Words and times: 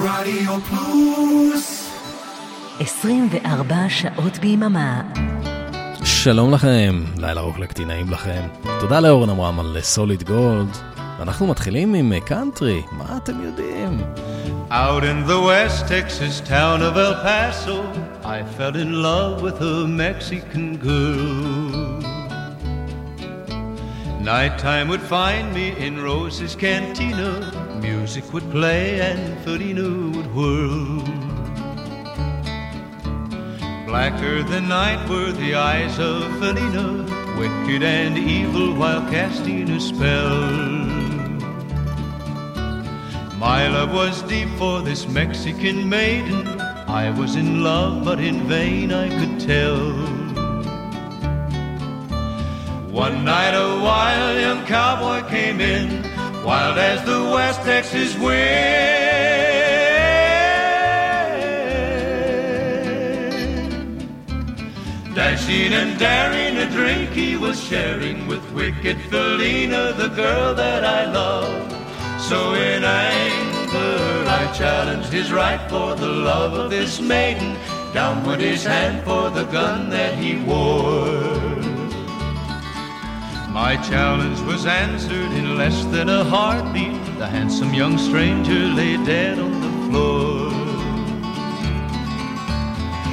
רדיו 0.00 0.60
פלוס 0.60 1.90
24 2.80 3.76
שעות 3.88 4.38
ביממה. 4.38 5.02
שלום 6.04 6.54
לכם, 6.54 7.04
לילה 7.16 7.40
רוקלקטי 7.40 7.84
נעים 7.84 8.10
לכם. 8.10 8.42
תודה 8.80 9.00
לאורן 9.00 9.30
אמרם 9.30 9.60
על 9.60 9.76
סוליד 9.80 10.22
גולד. 10.22 10.76
אנחנו 11.22 11.46
מתחילים 11.46 11.94
עם 11.94 12.12
קאנטרי, 12.20 12.82
מה 12.92 13.16
אתם 13.16 13.44
יודעים? 13.44 14.00
Out 14.70 15.02
in 15.02 15.28
the 15.28 15.40
west 15.48 15.88
Texas 15.88 16.48
town 16.48 16.80
of 16.80 16.96
El 16.96 17.14
Paso, 17.24 17.78
I 18.24 18.38
fell 18.56 18.76
in 18.84 19.02
love 19.02 19.42
with 19.42 19.60
a 19.60 19.86
Mexican 19.86 20.78
girl. 20.88 22.02
Nighttime 24.22 24.86
would 24.88 25.04
find 25.16 25.52
me 25.52 25.66
in 25.86 26.00
Rose's 26.00 26.54
cantina, 26.54 27.30
music 27.82 28.32
would 28.32 28.48
play 28.50 29.00
and 29.00 29.36
Felina 29.44 29.82
would 30.16 30.32
whirl. 30.34 31.02
Blacker 33.86 34.42
than 34.44 34.68
night 34.68 35.06
were 35.10 35.32
the 35.32 35.56
eyes 35.56 35.98
of 35.98 36.22
Felina, 36.38 37.02
wicked 37.38 37.82
and 37.82 38.16
evil 38.16 38.74
while 38.74 39.02
casting 39.10 39.68
a 39.70 39.80
spell. 39.80 40.40
My 43.36 43.66
love 43.66 43.92
was 43.92 44.22
deep 44.22 44.48
for 44.56 44.80
this 44.80 45.08
Mexican 45.08 45.88
maiden. 45.88 46.46
I 46.86 47.10
was 47.10 47.34
in 47.34 47.64
love, 47.64 48.04
but 48.04 48.20
in 48.20 48.46
vain 48.46 48.92
I 48.92 49.08
could 49.08 49.40
tell. 49.40 49.90
One 52.92 53.24
night 53.24 53.54
a 53.54 53.82
wild 53.82 54.40
young 54.40 54.64
cowboy 54.66 55.28
came 55.28 55.60
in, 55.60 56.01
wild 56.44 56.78
as 56.78 57.04
the 57.04 57.22
West 57.32 57.60
Texas 57.62 58.16
wind. 58.18 59.02
Dashing 65.14 65.72
and 65.72 65.98
daring 65.98 66.56
a 66.56 66.70
drink 66.70 67.10
he 67.10 67.36
was 67.36 67.62
sharing 67.62 68.26
with 68.26 68.42
wicked 68.52 69.00
Felina, 69.02 69.92
the 69.92 70.08
girl 70.08 70.54
that 70.54 70.84
I 70.84 71.04
love. 71.12 71.70
So 72.20 72.54
in 72.54 72.82
anger 72.82 74.24
I 74.26 74.52
challenged 74.52 75.12
his 75.12 75.32
right 75.32 75.60
for 75.68 75.94
the 75.94 76.08
love 76.08 76.54
of 76.54 76.70
this 76.70 77.00
maiden. 77.00 77.56
Down 77.92 78.24
went 78.24 78.40
his 78.40 78.64
hand 78.64 79.04
for 79.04 79.30
the 79.30 79.44
gun 79.44 79.90
that 79.90 80.18
he 80.18 80.36
wore. 80.38 81.61
My 83.52 83.76
challenge 83.76 84.40
was 84.40 84.64
answered 84.64 85.30
in 85.32 85.58
less 85.58 85.84
than 85.84 86.08
a 86.08 86.24
heartbeat. 86.24 87.04
The 87.18 87.26
handsome 87.26 87.74
young 87.74 87.98
stranger 87.98 88.66
lay 88.78 88.96
dead 89.04 89.38
on 89.38 89.60
the 89.60 89.90
floor. 89.90 90.50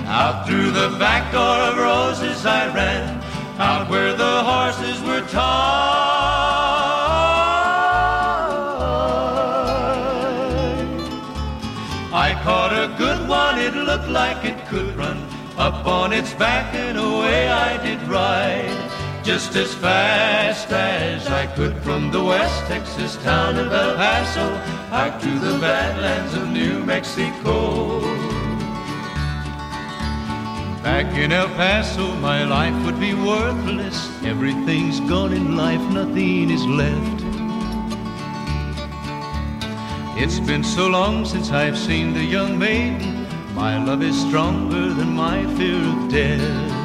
Out 0.08 0.48
through 0.48 0.72
the 0.72 0.96
back 0.98 1.34
door 1.34 1.58
of 1.70 1.78
Rose's 1.78 2.46
I 2.46 2.74
ran, 2.74 3.22
out 3.60 3.90
where 3.90 4.14
the 4.14 4.44
horses 4.44 5.02
were 5.02 5.28
tied. 5.28 5.60
I 12.14 12.34
caught 12.44 12.72
a 12.72 12.88
good 12.98 13.28
one, 13.28 13.60
it 13.60 13.76
looked 13.76 14.08
like 14.08 14.46
it 14.46 14.66
could 14.68 14.96
run 14.96 15.22
up 15.58 15.86
on 15.86 16.14
its 16.14 16.34
back 16.34 16.74
and 16.74 16.98
away 16.98 17.50
I 17.50 17.76
did 17.84 18.02
ride. 18.08 18.99
Just 19.30 19.56
as 19.56 19.76
fast 19.76 20.72
as 20.72 21.28
I 21.28 21.46
could 21.56 21.78
from 21.84 22.10
the 22.12 22.24
West 22.24 22.66
Texas 22.66 23.16
town 23.18 23.58
of 23.60 23.72
El 23.72 23.96
Paso 23.96 24.48
out 24.92 25.22
to 25.22 25.30
the 25.38 25.56
badlands 25.60 26.34
of 26.34 26.50
New 26.50 26.84
Mexico. 26.84 28.00
Back 30.82 31.16
in 31.16 31.32
El 31.32 31.48
Paso, 31.50 32.12
my 32.16 32.44
life 32.44 32.74
would 32.84 33.00
be 33.00 33.14
worthless. 33.14 34.10
Everything's 34.26 35.00
gone 35.02 35.32
in 35.32 35.56
life, 35.56 35.86
nothing 35.92 36.50
is 36.50 36.66
left. 36.66 37.22
It's 40.18 40.40
been 40.40 40.64
so 40.64 40.88
long 40.88 41.24
since 41.24 41.52
I've 41.52 41.78
seen 41.78 42.16
the 42.16 42.24
young 42.24 42.58
maiden. 42.58 43.28
My 43.54 43.78
love 43.78 44.02
is 44.02 44.20
stronger 44.20 44.92
than 44.92 45.10
my 45.14 45.46
fear 45.56 45.84
of 45.94 46.10
death. 46.10 46.79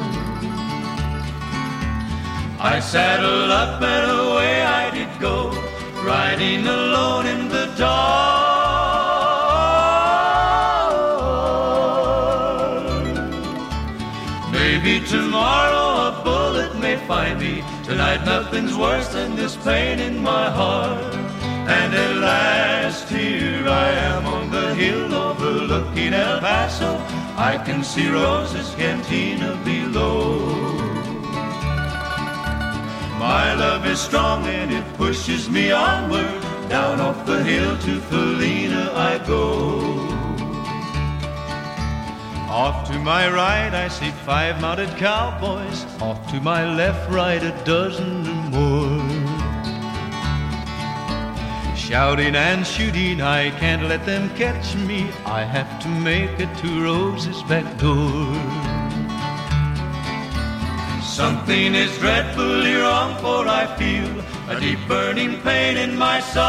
I 2.65 2.79
saddled 2.79 3.51
up 3.51 3.79
and 3.79 4.09
away 4.09 4.63
I 4.63 4.89
did 4.89 5.19
go, 5.19 5.51
riding 6.03 6.65
alone 6.65 7.27
in 7.27 7.47
the 7.47 7.67
dark. 7.77 8.55
Maybe 14.51 14.99
tomorrow 15.05 16.07
a 16.09 16.23
bullet 16.23 16.75
may 16.79 16.97
find 17.05 17.39
me. 17.39 17.63
Tonight 17.83 18.25
nothing's 18.25 18.75
worse 18.75 19.09
than 19.09 19.35
this 19.35 19.55
pain 19.57 19.99
in 19.99 20.17
my 20.23 20.49
heart. 20.49 21.13
And 21.77 21.93
at 21.93 22.15
last 22.17 23.07
here 23.09 23.69
I 23.69 23.89
am 23.91 24.25
on 24.25 24.49
the 24.49 24.73
hill 24.73 25.13
overlooking 25.13 26.15
El 26.15 26.39
Paso. 26.39 26.97
I 27.37 27.61
can 27.63 27.83
see 27.83 28.09
Rose's 28.09 28.73
cantina 28.73 29.55
below. 29.63 30.84
My 33.25 33.55
love 33.55 33.87
is 33.87 33.99
strong 33.99 34.45
and 34.45 34.71
it 34.71 34.85
pushes 34.97 35.49
me 35.49 35.71
onward. 35.71 36.41
Down 36.69 37.01
off 37.01 37.25
the 37.25 37.43
hill 37.43 37.75
to 37.75 37.99
Felina 38.01 38.91
I 38.93 39.17
go. 39.25 39.47
Off 42.47 42.87
to 42.87 42.99
my 42.99 43.27
right 43.27 43.73
I 43.73 43.87
see 43.87 44.11
five 44.29 44.61
mounted 44.61 44.95
cowboys. 44.97 45.87
Off 45.99 46.19
to 46.31 46.39
my 46.39 46.71
left, 46.75 47.09
right 47.09 47.41
a 47.41 47.53
dozen 47.65 48.27
or 48.27 48.43
more. 48.55 49.09
Shouting 51.75 52.35
and 52.35 52.65
shooting, 52.65 53.21
I 53.21 53.49
can't 53.59 53.89
let 53.89 54.05
them 54.05 54.29
catch 54.35 54.75
me. 54.75 55.09
I 55.25 55.41
have 55.41 55.81
to 55.81 55.89
make 55.89 56.39
it 56.39 56.55
to 56.59 56.83
Rose's 56.83 57.41
back 57.49 57.65
door. 57.79 58.74
Something 61.15 61.75
is 61.75 61.97
dreadfully 61.97 62.73
wrong, 62.73 63.15
for 63.19 63.47
I 63.47 63.65
feel 63.77 64.11
a 64.49 64.59
deep 64.59 64.79
burning 64.85 65.39
pain 65.43 65.77
in 65.77 65.97
my 65.97 66.19
side. 66.19 66.43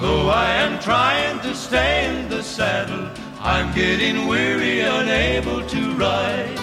Though 0.00 0.28
I 0.28 0.50
am 0.64 0.78
trying 0.78 1.40
to 1.40 1.52
stay 1.52 2.06
in 2.06 2.28
the 2.28 2.44
saddle, 2.44 3.10
I'm 3.40 3.74
getting 3.74 4.28
weary, 4.28 4.82
unable 4.82 5.66
to 5.66 5.94
ride. 5.94 6.60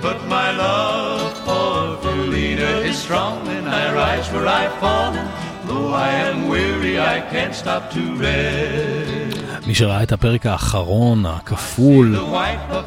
But 0.00 0.24
my 0.28 0.50
love 0.56 1.36
for 1.44 1.98
Felina 2.02 2.88
is 2.88 2.96
strong, 2.96 3.46
and 3.48 3.68
I 3.68 3.92
rise 3.92 4.32
where 4.32 4.46
I've 4.46 4.78
fallen. 4.80 5.28
Though 5.66 5.92
I 5.92 6.08
am 6.08 6.48
weary, 6.48 6.98
I 6.98 7.20
can't 7.20 7.54
stop 7.54 7.90
to 7.90 8.00
rest. 8.16 9.25
מי 9.66 9.74
שראה 9.74 10.02
את 10.02 10.12
הפרק 10.12 10.46
האחרון, 10.46 11.26
הכפול 11.26 12.16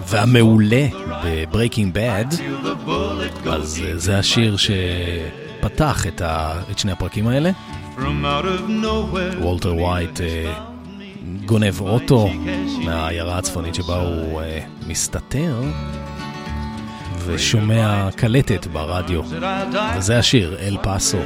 והמעולה 0.07 0.87
בברייקינג 1.25 1.93
בד, 1.93 2.25
אז 3.51 3.83
זה 3.95 4.19
השיר 4.19 4.55
שפתח 4.57 6.07
את, 6.07 6.21
ה... 6.21 6.61
את 6.71 6.79
שני 6.79 6.91
הפרקים 6.91 7.27
האלה. 7.27 7.51
וולטר 9.41 9.75
ווייט 9.75 10.21
אה, 10.21 10.53
גונב 11.45 11.81
אוטו 11.81 12.29
מהעיירה 12.85 13.37
הצפונית 13.37 13.75
שבה 13.75 14.01
הוא 14.01 14.41
אה, 14.41 14.59
מסתתר. 14.87 15.61
ושומע 17.25 18.09
קלטת 18.15 18.67
ברדיו, 18.67 19.21
וזה 19.97 20.19
השיר, 20.19 20.57
אל 20.59 20.77
פאסו. 20.83 21.17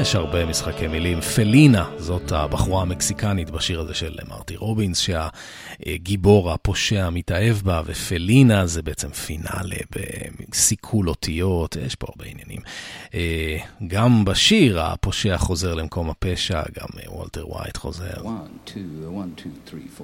יש 0.00 0.14
הרבה 0.14 0.46
משחקי 0.46 0.86
מילים. 0.86 1.20
פלינה, 1.20 1.90
זאת 1.98 2.32
הבחורה 2.32 2.82
המקסיקנית 2.82 3.50
בשיר 3.50 3.80
הזה 3.80 3.94
של 3.94 4.18
מרטי 4.28 4.56
רובינס, 4.56 4.98
שהגיבור 4.98 6.52
הפושע 6.52 7.10
מתאהב 7.10 7.56
בה, 7.56 7.82
ופלינה 7.86 8.66
זה 8.66 8.82
בעצם 8.82 9.10
פינאלה 9.10 9.76
בסיכול 10.50 11.08
אותיות, 11.08 11.76
יש 11.76 11.94
פה 11.94 12.06
הרבה 12.08 12.24
עניינים. 12.24 12.60
גם 13.86 14.24
בשיר 14.24 14.80
הפושע 14.80 15.38
חוזר 15.38 15.74
למקום 15.74 16.10
הפשע, 16.10 16.62
גם 16.80 16.88
וולטר 17.06 17.48
ווייט 17.48 17.76
חוזר. 17.76 18.14
One, 18.14 18.68
two, 18.68 19.08
one, 19.08 19.40
two, 19.40 19.70
three. 19.70 20.02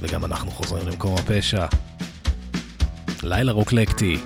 וגם 0.00 0.24
אנחנו 0.24 0.50
חוזרים 0.50 0.88
למקום 0.88 1.14
הפשע. 1.14 1.66
לילה 3.22 3.52
רוקלקטי, 3.52 4.16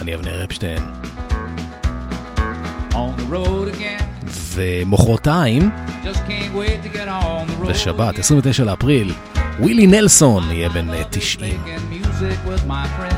אני 0.00 0.14
אבנר 0.14 0.44
אפשטיין. 0.44 0.82
On 2.92 3.20
the 3.20 3.32
road 3.32 3.68
again. 3.74 4.09
ומחרתיים. 4.54 5.70
בשבת, 7.68 8.14
again. 8.14 8.20
29 8.20 8.64
לאפריל, 8.64 9.12
ווילי 9.60 9.86
נלסון 9.86 10.50
יהיה 10.50 10.68
בן 10.68 10.86
90. 11.10 11.64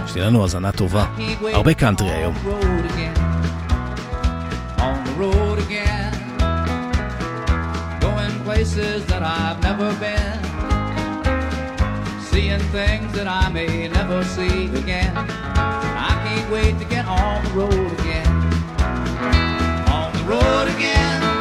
שתהיה 0.07 0.27
לנו 0.27 0.43
האזנה 0.43 0.73
טובה. 0.73 1.05
הרבה 1.53 1.75
קאנטרי 1.75 2.11
היום. 2.11 2.35
places 8.45 9.07
that 9.07 9.23
I've 9.23 9.61
never 9.63 9.89
been, 10.07 10.39
seeing 12.31 12.61
things 12.71 13.13
that 13.13 13.27
I 13.27 13.49
may 13.49 13.89
never 13.89 14.23
see 14.25 14.67
again. 14.83 15.15
I 15.17 16.13
can't 16.25 16.49
wait 16.53 16.79
to 16.79 16.85
get 16.85 17.07
on 17.07 17.45
the 17.45 17.51
road 17.51 18.02
road 20.25 20.69
again. 20.69 21.32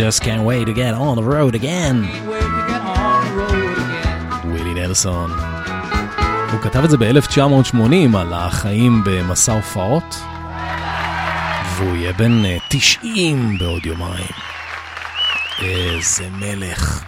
Just 0.00 0.22
can't 0.22 0.44
wait 0.44 0.64
to 0.64 0.72
get 0.72 0.94
on 0.94 1.14
the 1.16 1.22
road 1.22 1.54
again. 1.54 1.96
ווילי 4.44 4.74
נלסון. 4.74 5.30
הוא 6.52 6.60
כתב 6.60 6.84
את 6.84 6.90
זה 6.90 6.96
ב-1980 6.96 8.16
על 8.18 8.32
החיים 8.32 9.02
במסע 9.04 9.52
הופעות, 9.52 10.22
והוא 11.76 11.96
יהיה 11.96 12.12
בן 12.12 12.42
90 12.68 13.58
בעוד 13.58 13.86
יומיים. 13.86 14.30
איזה 15.62 16.24
מלך. 16.30 17.04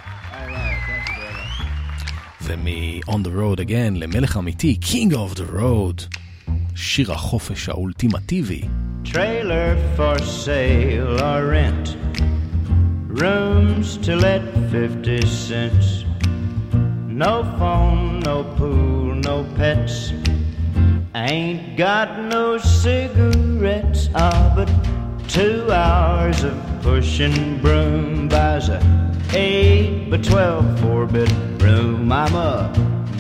ומ-On 2.43 3.23
the 3.25 3.31
Road 3.39 3.61
Again 3.61 3.95
למלך 3.95 4.37
אמיתי, 4.37 4.79
King 4.83 5.13
of 5.13 5.39
the 5.39 5.59
Road, 5.61 6.17
שיר 6.75 7.13
החופש 7.13 7.69
האולטימטיבי. 7.69 8.63
Trailer 9.05 9.77
for 9.97 10.19
sale 10.19 11.21
or 11.21 11.41
rent 11.51 12.12
Rooms 13.13 13.99
to 13.99 14.17
let 14.17 14.43
50 14.71 15.21
cents. 15.27 16.07
No 17.07 17.45
phone, 17.59 18.21
no 18.21 18.43
pool, 18.57 19.15
no 19.15 19.45
pets. 19.55 20.15
I 21.15 21.27
ain't 21.27 21.77
got 21.77 22.19
no 22.19 22.57
cigarettes. 22.57 24.09
Ah, 24.15 24.53
but 24.57 24.67
two 25.29 25.71
hours 25.71 26.43
of 26.43 26.57
pushing 26.81 27.61
broom 27.61 28.29
buys 28.29 28.71
a 28.71 28.81
eight 29.35 30.09
by 30.11 30.17
twelve 30.17 30.81
four 30.81 31.05
bedroom. 31.05 32.11
I'm 32.11 32.35
a 32.35 32.73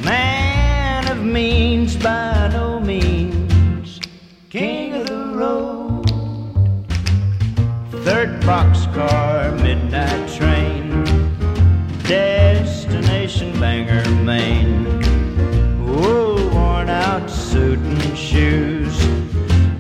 man 0.03 1.07
of 1.11 1.23
means 1.23 1.97
by 1.97 2.49
no 2.51 2.81
means, 2.81 4.01
king 4.49 4.95
of 4.95 5.07
the 5.07 5.27
road. 5.37 5.72
Third 8.05 8.41
boxcar, 8.43 9.63
midnight 9.63 10.29
train, 10.29 11.05
destination 12.03 13.53
Bangor, 13.61 14.11
Maine. 14.25 14.89
Oh, 15.87 16.51
worn 16.53 16.91
out 16.91 17.31
suit 17.31 17.79
and 17.79 18.19
shoes. 18.19 19.01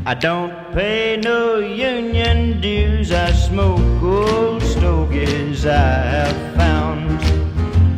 I 0.07 0.15
don't 0.15 0.55
pay 0.73 1.17
no 1.17 1.59
union 1.59 2.61
dues. 2.61 3.11
I 3.11 3.33
smoke 3.33 4.03
old 4.03 4.63
stogies 4.63 5.67
I 5.67 5.97
have 6.17 6.55
found. 6.55 7.21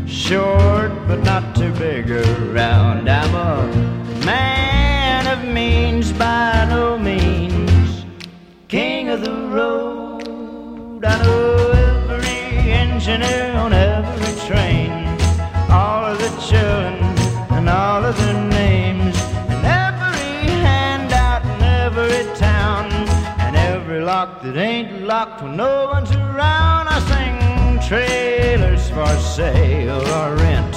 Short 0.09 0.91
but 1.07 1.23
not 1.23 1.55
too 1.55 1.73
big 1.75 2.11
around. 2.11 3.11
I'm 3.11 3.35
a 3.35 4.25
man 4.25 5.27
of 5.27 5.47
means 5.53 6.13
by 6.13 6.67
no 6.71 6.99
means, 6.99 8.07
king 8.69 9.11
of 9.11 9.21
the 9.21 9.35
road. 9.49 9.94
I 11.07 11.23
know 11.23 11.71
every 12.09 12.73
engineer 12.73 13.53
on 13.57 13.73
every 13.75 14.35
train, 14.47 14.91
all 15.71 16.05
of 16.07 16.19
the 16.19 16.31
children 16.41 17.03
and 17.51 17.69
all 17.69 18.03
of 18.05 18.17
their 18.17 18.43
names, 18.49 19.15
and 19.53 19.65
every 19.67 20.49
handout 20.69 21.45
in 21.45 21.63
every 21.63 22.25
town, 22.37 22.91
and 23.39 23.55
every 23.55 24.01
lock 24.01 24.43
that 24.43 24.57
ain't 24.57 25.03
locked 25.03 25.43
when 25.43 25.57
no 25.57 25.89
one's 25.93 26.11
around. 26.13 26.89
I 26.89 26.99
sing 27.13 27.81
trailers 27.87 28.89
for 28.89 29.15
sale 29.37 30.01
or 30.19 30.37
rent, 30.37 30.77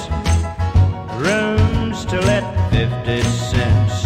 rooms 1.25 2.05
to 2.05 2.19
let 2.21 2.43
50 2.71 3.21
cents. 3.21 4.05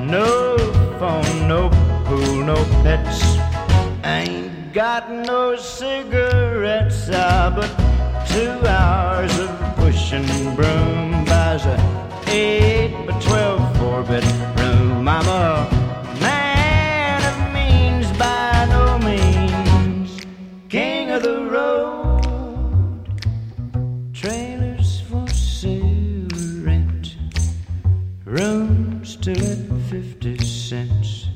No 0.00 0.56
phone, 1.00 1.48
no 1.48 1.70
pool, 2.04 2.44
no 2.44 2.56
pets. 2.84 3.20
Ain't 4.04 4.53
got 4.74 5.08
no 5.08 5.54
cigarettes, 5.54 7.08
ah, 7.12 7.48
but 7.54 7.70
two 8.26 8.50
hours 8.66 9.38
of 9.38 9.76
pushing 9.76 10.26
broom 10.56 11.24
buys 11.24 11.64
a 11.64 11.78
eight 12.26 12.92
by 13.06 13.16
twelve 13.20 13.76
four 13.78 14.02
bedroom. 14.02 15.06
I'm 15.06 15.28
a 15.28 15.70
man 16.20 17.22
of 17.22 17.54
means 17.54 18.10
by 18.18 18.66
no 18.68 18.98
means, 18.98 20.20
king 20.68 21.12
of 21.12 21.22
the 21.22 21.44
road. 21.44 23.06
Trailers 24.12 25.02
for 25.02 25.28
sale, 25.28 26.26
rent, 26.64 27.16
rooms 28.24 29.14
to 29.18 29.38
let 29.38 29.58
fifty 29.88 30.36
cents. 30.44 31.28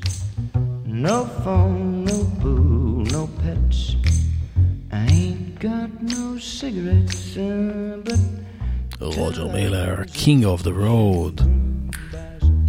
No 0.85 1.25
phone, 1.45 2.08
cigarettes, 6.58 7.38
uh, 7.38 7.98
but... 8.04 8.20
רוג'ר 9.02 9.48
מיילר, 9.54 9.96
King 10.14 10.44
of 10.44 10.64
the 10.64 10.72
Road. 10.72 11.44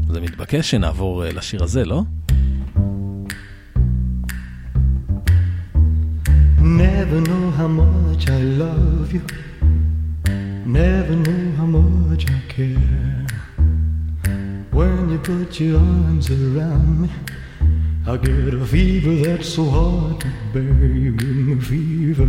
זה 0.09 0.21
מתבקש 0.21 0.71
שנעבור 0.71 1.25
לשיר 1.25 1.62
הזה, 1.64 1.85
לא? 1.85 2.02
Never 6.61 7.21
know 7.21 7.50
how 7.59 7.68
much 7.68 8.28
I 8.28 8.40
love 8.62 9.12
you. 9.12 9.23
Never 10.66 11.14
know 11.26 11.44
how 11.59 11.66
much 11.66 12.25
I 12.37 12.40
care. 12.49 13.26
When 14.73 15.11
you 15.12 15.18
put 15.18 15.61
your 15.61 15.78
arms 15.78 16.30
around 16.30 17.02
me. 17.02 17.11
I 18.06 18.16
get 18.16 18.54
a 18.54 18.66
fever 18.66 19.14
that's 19.25 19.49
so 19.54 19.64
hard 19.64 20.21
to 20.21 20.28
bear. 20.52 20.87
You 21.04 21.12
give 21.12 21.37
me 21.47 21.54
fever. 21.61 22.28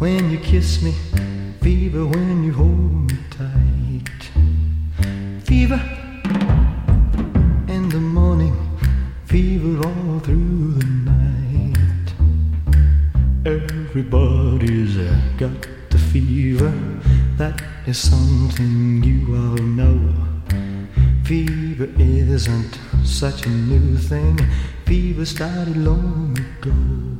when 0.00 0.30
you 0.30 0.38
kiss 0.38 0.80
me, 0.80 0.92
fever 1.60 2.06
when 2.06 2.42
you 2.42 2.54
hold 2.54 3.12
me 3.12 3.18
tight. 3.28 4.30
Fever 5.44 5.78
in 7.68 7.86
the 7.90 8.00
morning, 8.00 8.56
fever 9.26 9.76
all 9.86 10.18
through 10.20 10.72
the 10.72 10.86
night. 11.12 12.08
Everybody's 13.44 14.96
got 15.36 15.68
the 15.90 15.98
fever, 15.98 16.72
that 17.36 17.62
is 17.86 17.98
something 17.98 19.04
you 19.04 19.36
all 19.36 19.62
know. 19.62 20.14
Fever 21.24 21.90
isn't 21.98 22.78
such 23.04 23.44
a 23.44 23.50
new 23.50 23.98
thing, 23.98 24.38
fever 24.86 25.26
started 25.26 25.76
long 25.76 26.38
ago. 26.38 27.19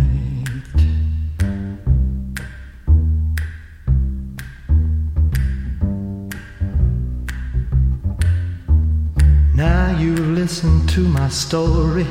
Listen 10.51 10.85
to 10.85 10.99
my 11.07 11.29
story. 11.29 12.05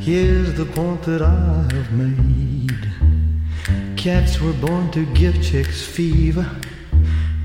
Here's 0.00 0.52
the 0.54 0.64
point 0.64 1.00
that 1.04 1.22
I 1.22 1.62
have 1.72 1.92
made. 1.92 2.88
Cats 3.96 4.40
were 4.40 4.52
born 4.54 4.90
to 4.90 5.06
give 5.14 5.40
chicks 5.40 5.80
fever. 5.80 6.44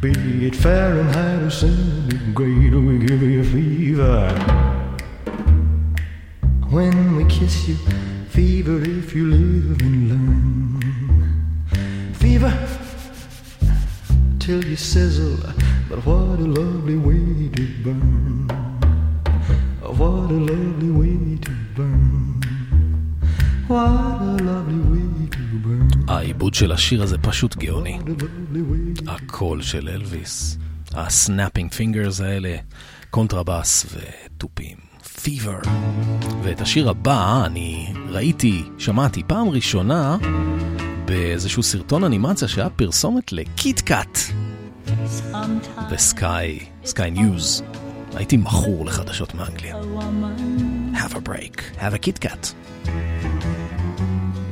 Be 0.01 0.09
it 0.47 0.55
Fahrenheit 0.55 1.43
or 1.43 1.51
centigrade, 1.51 2.73
we 2.73 2.97
give 2.97 3.21
you 3.21 3.43
fever. 3.43 4.29
When 6.71 7.15
we 7.15 7.25
kiss 7.25 7.67
you, 7.67 7.75
fever 8.29 8.81
if 8.81 9.13
you 9.13 9.25
live 9.27 9.81
and 9.81 10.09
learn. 10.09 10.79
Fever 12.15 12.53
till 14.39 14.65
you 14.65 14.75
sizzle, 14.75 15.37
but 15.87 16.03
what 16.07 16.39
a 16.39 16.47
lovely 16.59 16.97
way 16.97 17.49
to 17.49 17.67
burn. 17.83 18.38
What 20.29 20.35
a 20.35 20.41
lovely 20.41 20.91
way 20.99 21.37
to 21.45 21.51
burn. 21.75 22.41
What 23.67 24.21
a 24.21 24.43
lovely 24.49 24.81
way 24.91 25.29
to 25.35 25.43
burn. 25.65 26.09
העיבוד 26.09 26.53
של 26.53 26.71
השיר 26.71 27.03
הזה 27.03 27.17
פשוט 27.17 27.55
גאוני. 27.55 27.99
הקול 29.07 29.61
של 29.61 29.89
אלוויס, 29.89 30.57
הסנאפינג 30.93 31.73
פינגרס 31.73 32.21
האלה, 32.21 32.55
קונטרבאס 33.09 33.85
ותופים. 33.85 34.77
Fever. 35.15 35.67
ואת 36.43 36.61
השיר 36.61 36.89
הבא 36.89 37.45
אני 37.45 37.93
ראיתי, 38.09 38.63
שמעתי 38.77 39.23
פעם 39.27 39.49
ראשונה 39.49 40.17
באיזשהו 41.05 41.63
סרטון 41.63 42.03
אנימציה 42.03 42.47
שהיה 42.47 42.69
פרסומת 42.69 43.33
לקיטקאט 43.33 44.19
וסקאי, 45.91 46.59
סקאי 46.85 47.11
ניוז. 47.11 47.63
הייתי 48.14 48.36
מכור 48.36 48.86
לחדשות 48.86 49.34
מאנגליה. 49.34 49.76
Have 50.94 51.14
a 51.14 51.20
break, 51.20 51.80
have 51.80 51.94
a 51.94 51.98
KitKat. 51.98 52.54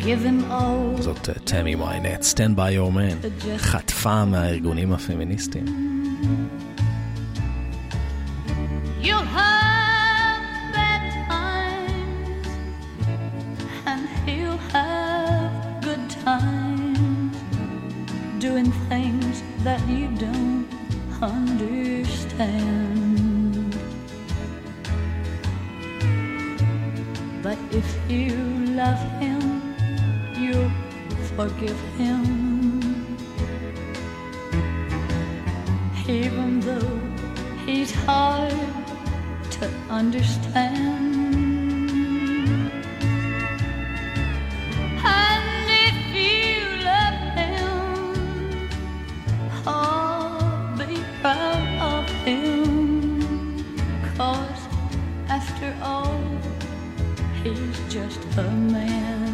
Give 0.05 0.23
him 0.25 0.51
all 0.51 1.03
זאת 1.03 1.29
תמי 1.45 1.77
ויינט, 1.77 2.23
Stand 2.23 2.57
by 2.57 2.71
your 2.77 2.93
man, 2.93 3.47
חטפה 3.57 4.25
מהארגונים 4.25 4.93
הפמיניסטיים. 4.93 5.65
You'll 9.03 9.31
have 9.43 10.43
bad 10.77 11.05
times, 11.29 12.49
and 13.91 14.03
he'll 14.25 14.63
have 14.77 15.53
good 15.89 16.05
times, 16.25 17.37
doing 18.47 18.71
things 18.91 19.35
that 19.67 19.83
you 19.89 20.07
don't 20.27 20.67
understand. 21.35 23.06
But 27.48 27.60
if 27.72 27.88
you 28.12 28.36
love 28.76 29.00
him, 29.22 29.74
you'll 30.38 30.70
forgive 31.38 31.80
him. 31.96 33.08
Even 36.10 36.60
though 36.60 37.00
he's 37.66 37.94
hard 38.04 38.52
to 39.52 39.66
understand. 39.90 41.17
Just 57.98 58.38
a 58.38 58.44
man. 58.44 59.27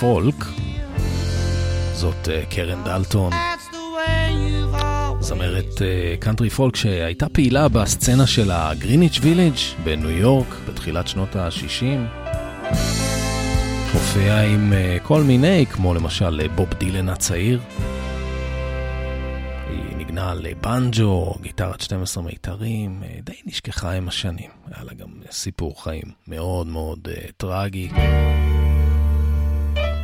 פולק. 0.00 0.44
זאת 1.92 2.28
אה, 2.28 2.42
קרן 2.50 2.84
דלטון, 2.84 3.32
זמרת 5.20 5.82
אה, 5.82 6.14
קאנטרי 6.20 6.50
פולק 6.50 6.76
שהייתה 6.76 7.28
פעילה 7.28 7.68
בסצנה 7.68 8.26
של 8.26 8.50
הגריניץ' 8.50 9.18
וילג' 9.22 9.54
בניו 9.84 10.10
יורק 10.10 10.46
בתחילת 10.68 11.08
שנות 11.08 11.36
ה-60. 11.36 11.84
הופיעה 13.92 14.42
עם 14.42 14.72
אה, 14.72 14.96
כל 15.02 15.22
מיני, 15.22 15.66
כמו 15.66 15.94
למשל 15.94 16.48
בוב 16.54 16.68
דילן 16.78 17.08
הצעיר. 17.08 17.60
היא 19.70 19.96
ניגנה 19.96 20.34
לבנג'ו, 20.34 21.34
גיטרת 21.40 21.80
12 21.80 22.24
מיתרים, 22.24 23.02
די 23.22 23.40
נשכחה 23.46 23.92
עם 23.92 24.08
השנים. 24.08 24.50
היה 24.70 24.84
לה 24.84 24.94
גם 24.94 25.08
סיפור 25.30 25.82
חיים 25.82 26.06
מאוד 26.28 26.66
מאוד 26.66 27.08
טרגי. 27.36 27.88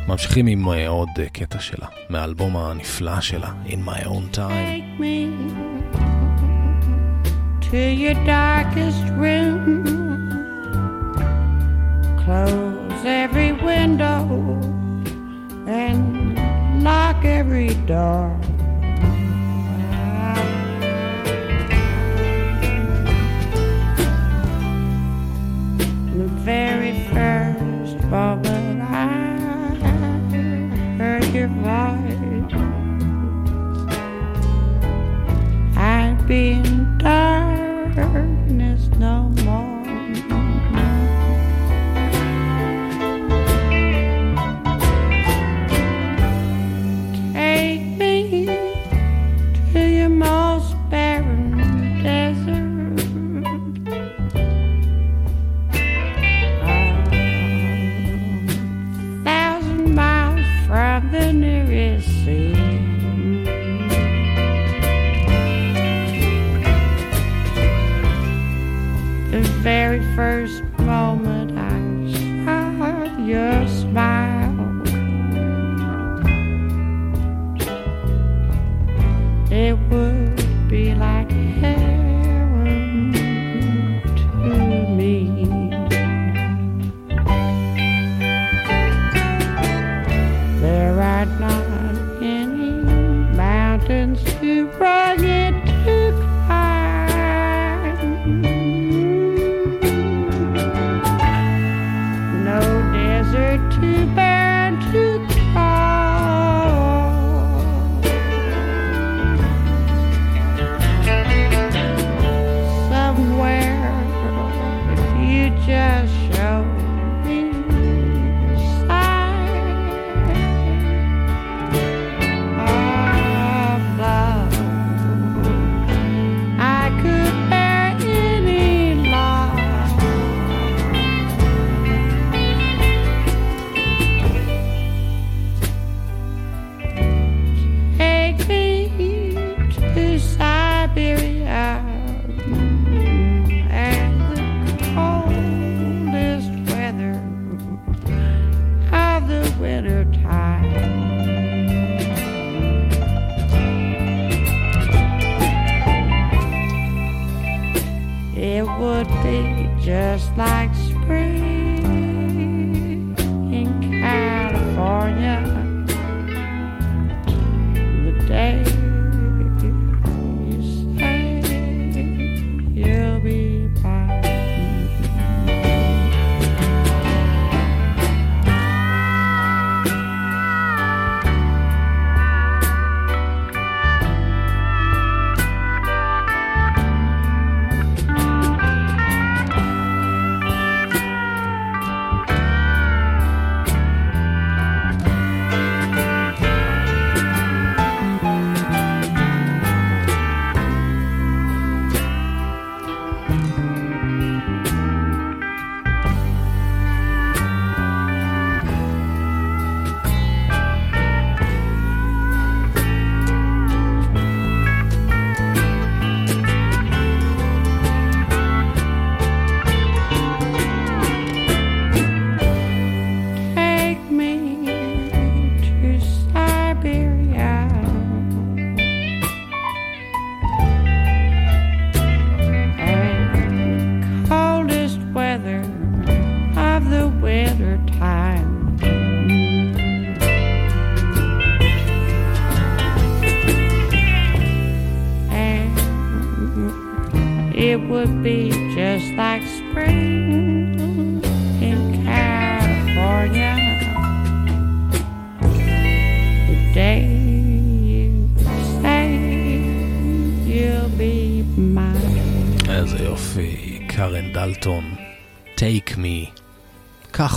ממשיכים 0.07 0.47
עם 0.47 0.65
עוד 0.87 1.09
קטע 1.33 1.59
שלה, 1.59 1.87
מהאלבום 2.09 2.57
הנפלא 2.57 3.21
שלה, 3.21 3.51
In 3.65 3.87
My 3.87 4.05
Own 4.05 4.35
Time. 4.35 5.01
to 7.71 7.77
your 8.03 8.13
darkest 8.25 9.03
room. 9.21 9.83
Close 12.23 13.01
every 13.23 13.51
window 13.51 14.21
and 15.67 16.01
lock 16.81 17.25
every 17.25 17.73
door. 17.85 18.46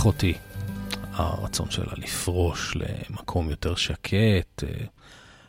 קח 0.01 0.05
אותי. 0.05 0.33
הרצון 1.13 1.71
שלה 1.71 1.93
לפרוש 1.97 2.75
למקום 2.75 3.49
יותר 3.49 3.75
שקט, 3.75 4.63
אה, 4.63 4.69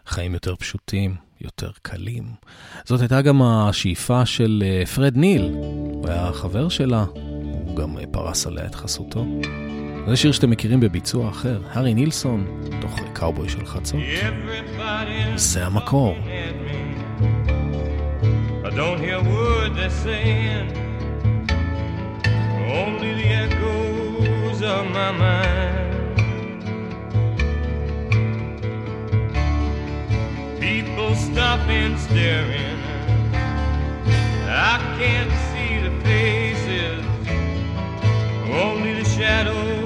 חיים 0.07 0.35
יותר 0.35 0.57
פשוטים, 0.57 1.15
יותר 1.41 1.71
קלים. 1.83 2.25
זאת 2.85 3.01
הייתה 3.01 3.23
גם 3.23 3.43
השאיפה 3.43 4.27
של 4.27 4.62
אה, 4.67 4.87
פרד 4.87 5.17
ניל, 5.17 5.53
הוא 5.55 6.09
היה 6.09 6.33
חבר 6.33 6.69
שלה, 6.69 7.05
הוא 7.12 7.77
גם 7.77 7.99
אה, 7.99 8.05
פרס 8.11 8.47
עליה 8.47 8.67
את 8.67 8.75
חסותו. 8.75 9.27
זה 10.09 10.17
שיר 10.17 10.33
שאתם 10.33 10.51
מכירים 10.51 10.81
בביצוע 10.81 11.31
אחר, 11.31 11.61
הארי 11.71 11.95
נילסון, 11.95 12.62
תוך 12.81 13.01
קאובוי 13.12 13.49
של 13.49 13.67
חצות. 13.67 14.01
זה 15.37 15.67
המקור. 15.67 16.17
don't 18.77 19.01
hear 19.05 19.17
a 19.17 19.29
word 19.37 19.71
they're 19.79 19.99
saying, 20.07 20.67
only 22.81 23.11
the 23.21 23.29
echoes 23.45 24.02
of 24.64 24.87
my 24.90 25.11
mind. 25.11 26.18
People 30.61 31.14
stopping, 31.14 31.98
staring. 31.98 32.79
I 34.48 34.79
can't 34.98 35.33
see 35.51 35.81
the 35.87 35.92
faces, 36.05 37.05
only 38.51 39.03
the 39.03 39.09
shadows 39.09 39.82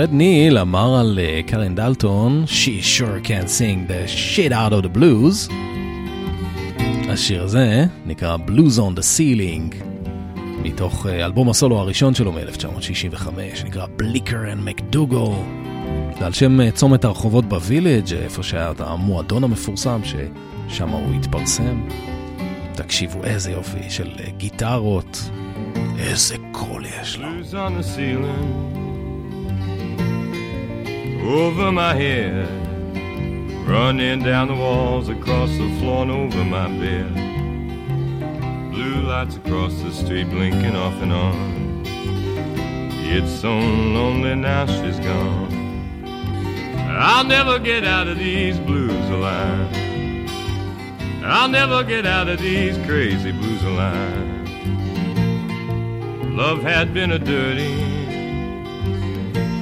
ופרד 0.00 0.12
ניל 0.12 0.58
אמר 0.58 0.94
על 1.00 1.18
אה, 1.22 1.40
קרן 1.46 1.74
דלטון, 1.74 2.44
She 2.46 2.98
sure 2.98 3.26
can 3.26 3.46
sing 3.46 3.90
the 3.90 4.08
shit 4.08 4.52
out 4.52 4.72
of 4.72 4.84
the 4.84 4.98
blues. 4.98 5.52
השיר 7.08 7.42
הזה 7.42 7.84
נקרא 8.06 8.36
Blues 8.36 8.78
on 8.78 8.98
the 8.98 9.02
Ceiling, 9.16 9.74
מתוך 10.62 11.06
אה, 11.06 11.24
אלבום 11.24 11.50
הסולו 11.50 11.78
הראשון 11.78 12.14
שלו 12.14 12.32
מ-1965, 12.32 13.28
נקרא 13.64 13.86
בליקר 13.96 14.52
אנד 14.52 14.64
מקדוגו. 14.64 15.44
זה 16.18 16.26
על 16.26 16.32
שם 16.32 16.60
אה, 16.60 16.70
צומת 16.70 17.04
הרחובות 17.04 17.44
בווילג', 17.44 18.14
איפה 18.14 18.42
שהיה 18.42 18.72
המועדון 18.78 19.44
המפורסם, 19.44 20.00
ששם 20.04 20.88
הוא 20.88 21.14
התפרסם. 21.14 21.80
תקשיבו, 22.74 23.24
איזה 23.24 23.50
יופי 23.50 23.90
של 23.90 24.08
גיטרות, 24.36 25.30
איזה 25.98 26.36
קול 26.52 26.84
יש 27.00 27.18
לו. 27.18 27.28
Over 31.38 31.70
my 31.70 31.94
head, 31.94 32.48
running 33.68 34.22
down 34.22 34.48
the 34.48 34.54
walls, 34.54 35.08
across 35.08 35.50
the 35.50 35.78
floor, 35.78 36.02
and 36.02 36.10
over 36.10 36.44
my 36.44 36.68
bed. 36.68 37.12
Blue 38.72 39.02
lights 39.02 39.36
across 39.36 39.74
the 39.82 39.92
street, 39.92 40.28
blinking 40.30 40.76
off 40.76 40.94
and 41.02 41.12
on. 41.12 41.82
It's 43.12 43.30
so 43.40 43.50
lonely 43.58 44.34
now 44.34 44.66
she's 44.66 44.98
gone. 45.00 46.04
I'll 46.98 47.24
never 47.24 47.58
get 47.58 47.84
out 47.84 48.08
of 48.08 48.18
these 48.18 48.58
blues 48.58 49.10
alive. 49.10 49.74
I'll 51.24 51.48
never 51.48 51.84
get 51.84 52.06
out 52.06 52.28
of 52.28 52.40
these 52.40 52.76
crazy 52.86 53.32
blues 53.32 53.62
alive. 53.62 54.28
Love 56.32 56.62
had 56.62 56.94
been 56.94 57.12
a 57.12 57.18
dirty 57.18 57.99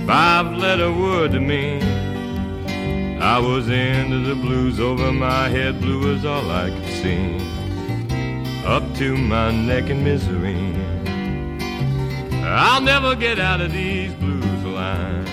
five 0.08 0.50
letter 0.56 0.90
word 0.90 1.32
to 1.32 1.38
me. 1.38 1.82
I 3.20 3.38
was 3.38 3.68
into 3.68 4.20
the 4.20 4.34
blues 4.34 4.80
over 4.80 5.12
my 5.12 5.50
head, 5.50 5.82
blue 5.82 6.08
was 6.08 6.24
all 6.24 6.50
I 6.50 6.70
could 6.70 6.92
see. 7.02 7.36
Up 8.64 8.82
to 8.94 9.18
my 9.18 9.50
neck 9.50 9.90
in 9.90 10.02
misery. 10.02 10.74
I'll 12.42 12.80
never 12.80 13.16
get 13.16 13.38
out 13.38 13.60
of 13.60 13.70
these 13.70 14.14
blues 14.14 14.64
alive. 14.64 15.28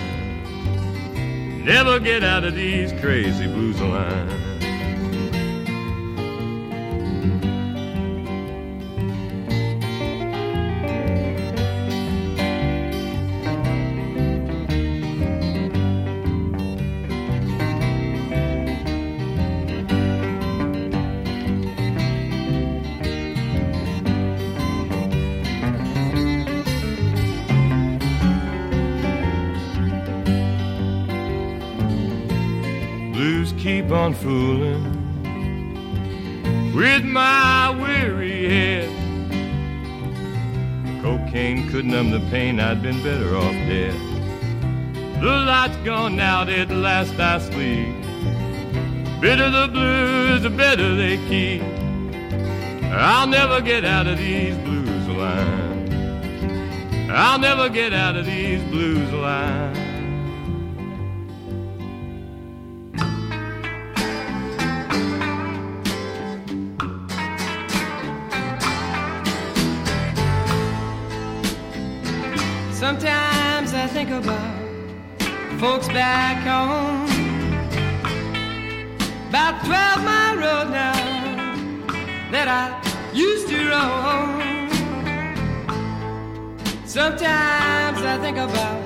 Never 1.63 1.97
get 1.97 2.25
out 2.25 2.43
of 2.43 2.53
these 2.53 2.91
crazy 2.99 3.47
blues 3.47 3.79
alive. 3.79 4.44
On 34.05 34.13
fooling 34.13 34.83
with 36.75 37.03
my 37.03 37.71
weary 37.81 38.47
head. 38.47 38.89
Cocaine 41.01 41.67
could 41.71 41.85
numb 41.85 42.11
the 42.11 42.19
pain, 42.29 42.59
I'd 42.59 42.83
been 42.83 43.01
better 43.01 43.35
off 43.35 43.57
dead. 43.67 43.95
The 45.21 45.35
light's 45.47 45.77
gone 45.77 46.19
out, 46.19 46.49
at 46.49 46.69
last 46.69 47.19
I 47.19 47.39
sleep. 47.39 47.95
Bitter 49.21 49.49
the 49.49 49.69
blues, 49.69 50.43
the 50.43 50.51
better 50.51 50.95
they 50.95 51.17
keep. 51.27 51.63
I'll 52.91 53.25
never 53.25 53.59
get 53.59 53.83
out 53.85 54.05
of 54.05 54.19
these 54.19 54.55
blues 54.57 55.07
lines. 55.07 55.89
I'll 57.09 57.39
never 57.39 57.69
get 57.69 57.91
out 57.91 58.15
of 58.15 58.27
these 58.27 58.61
blues 58.69 59.11
lines. 59.13 59.64
Back 75.95 76.43
home. 76.43 77.07
About 79.29 79.63
12 79.63 80.03
mile 80.03 80.35
road 80.43 80.69
now 80.69 80.93
that 82.33 82.47
I 82.49 82.63
used 83.13 83.47
to 83.47 83.57
roam. 83.71 84.41
Sometimes 86.85 87.99
I 88.13 88.17
think 88.23 88.37
about 88.37 88.81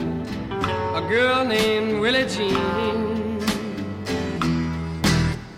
a 0.99 1.01
girl 1.09 1.43
named 1.45 1.99
Willie 1.99 2.27
Jean. 2.27 3.39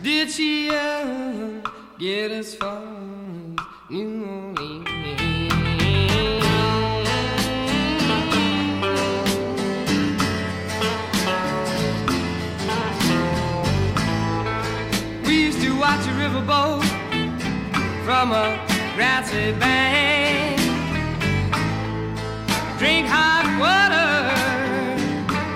Did 0.02 0.32
she 0.32 0.70
ever 0.70 1.64
get 2.00 2.32
as 2.32 2.56
far 2.56 2.82
as 2.82 3.90
New 3.90 4.24
Orleans? 4.24 4.61
From 18.12 18.34
a 18.34 18.60
grassy 18.94 19.54
bank. 19.54 20.60
Drink 22.78 23.08
hot 23.08 23.48
water 23.64 24.12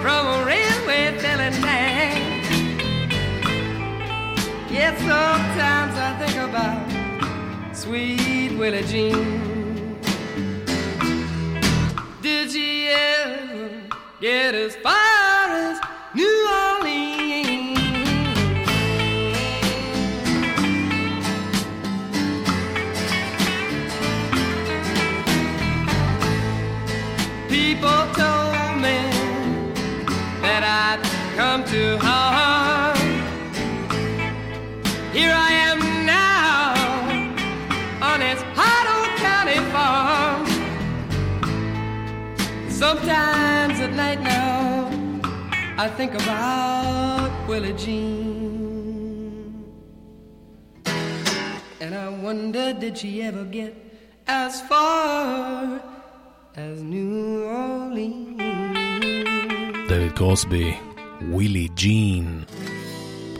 from 0.01 0.23
a 0.35 0.37
railway 0.45 1.05
filling 1.19 1.57
tank. 1.61 2.45
Yes, 4.71 4.97
sometimes 4.99 5.95
I 6.07 6.11
think 6.21 6.37
about 6.49 7.75
sweet 7.75 8.57
Willie 8.57 8.83
Jean. 8.83 9.99
Did 12.21 12.51
she 12.51 12.87
ever 12.87 13.69
get 14.21 14.55
as 14.55 14.77
far 14.77 15.04
night 43.95 44.21
now, 44.21 44.89
I 45.77 45.87
think 45.97 46.13
about 46.21 47.31
Willie 47.47 47.73
Jean. 47.73 49.63
And 51.79 51.95
I 51.95 52.09
wonder, 52.09 52.73
did 52.73 52.97
she 52.97 53.23
ever 53.23 53.45
get 53.45 53.73
as 54.27 54.61
far 54.69 55.81
as 56.55 56.83
New 56.83 57.43
Orleans? 57.45 58.41
דויד 59.89 60.11
קרוסבי, 60.11 60.73
ווילי 61.29 61.67
ג'ין, 61.75 62.43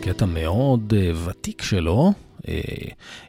קטע 0.02 0.26
מאוד 0.26 0.94
uh, 0.94 1.30
ותיק 1.30 1.62
שלו, 1.62 2.12
uh, 2.12 2.35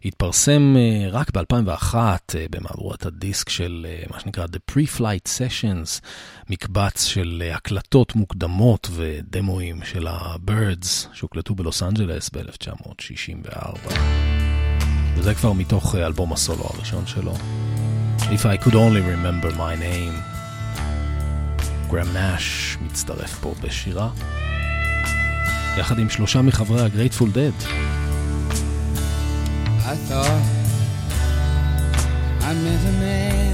התפרסם 0.05 0.75
uh, 0.77 1.13
רק 1.13 1.31
ב-2001 1.31 1.95
uh, 1.95 2.35
במהדורת 2.51 3.07
הדיסק 3.07 3.49
של 3.49 3.87
uh, 4.07 4.13
מה 4.13 4.21
שנקרא 4.21 4.45
The 4.45 4.73
Pre-Flight 4.73 5.29
Sessions, 5.39 6.07
מקבץ 6.51 7.05
של 7.05 7.43
הקלטות 7.55 8.15
מוקדמות 8.15 8.89
ודמואים 8.93 9.81
של 9.85 10.07
ה-Birds 10.07 11.09
שהוקלטו 11.13 11.55
בלוס 11.55 11.83
אנג'לס 11.83 12.31
ב-1964. 12.31 13.93
וזה 15.17 15.35
כבר 15.35 15.53
מתוך 15.53 15.95
אלבום 15.95 16.33
הסולו 16.33 16.65
הראשון 16.75 17.07
שלו. 17.07 17.35
If 18.19 18.45
I 18.45 18.65
could 18.65 18.75
only 18.75 19.03
remember 19.03 19.57
my 19.57 19.77
name. 19.81 20.37
גרם 21.91 22.13
נאש 22.13 22.77
מצטרף 22.81 23.39
פה 23.39 23.55
בשירה, 23.63 24.11
יחד 25.79 25.99
עם 25.99 26.11
שלושה 26.11 26.43
מחברי 26.43 26.83
ה-Grateful 26.83 27.25
Dead. 27.35 27.67
I 29.89 29.95
thought 29.95 30.43
I 32.43 32.55
met 32.55 32.85
a 32.85 32.93
man 32.99 33.46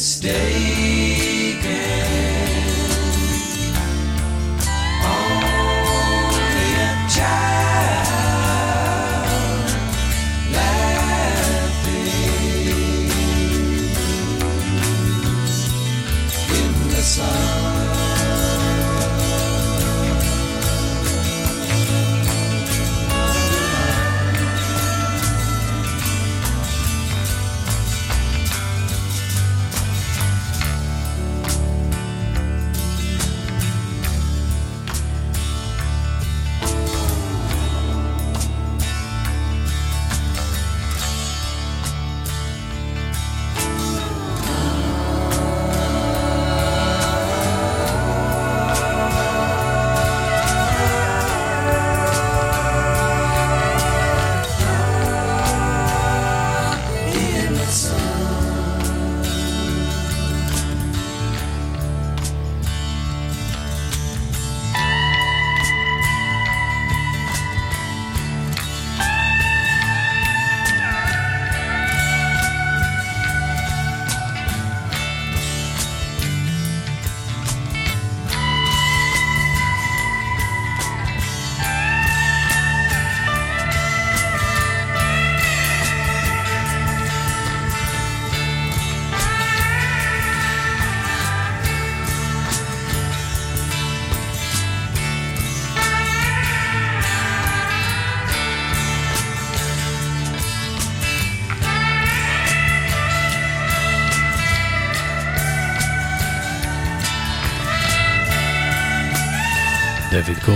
stay. 0.00 0.97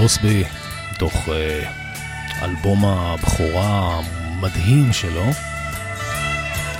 קורסבי, 0.03 0.45
תוך 0.99 1.29
uh, 1.29 1.31
אלבום 2.45 2.85
הבכורה 2.85 4.01
המדהים 4.01 4.93
שלו, 4.93 5.25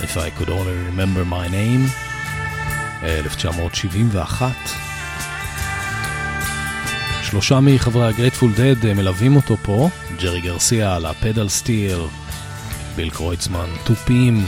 If 0.01 0.17
I 0.17 0.39
could 0.39 0.49
only 0.49 0.75
remember 0.89 1.23
my 1.29 1.47
name, 1.47 1.89
1971. 3.03 4.51
שלושה 7.23 7.59
מחברי 7.59 8.07
הגרייטפול 8.07 8.51
דד 8.53 8.93
מלווים 8.93 9.35
אותו 9.35 9.57
פה, 9.61 9.89
ג'רי 10.21 10.41
גרסיה 10.41 10.95
על 10.95 11.05
הפדל 11.05 11.49
סטיר, 11.49 12.07
ביל 12.95 13.09
קרויצמן 13.09 13.69
תופים, 13.83 14.45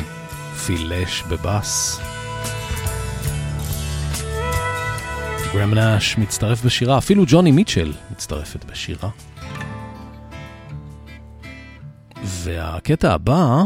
פילש 0.66 1.24
בבאס. 1.30 2.05
גרם 5.56 5.74
נאש 5.74 6.18
מצטרף 6.18 6.66
בשירה, 6.66 6.98
אפילו 6.98 7.24
ג'וני 7.28 7.52
מיטשל 7.52 7.94
מצטרפת 8.12 8.66
בשירה. 8.66 9.10
והקטע 12.24 13.14
הבא 13.14 13.64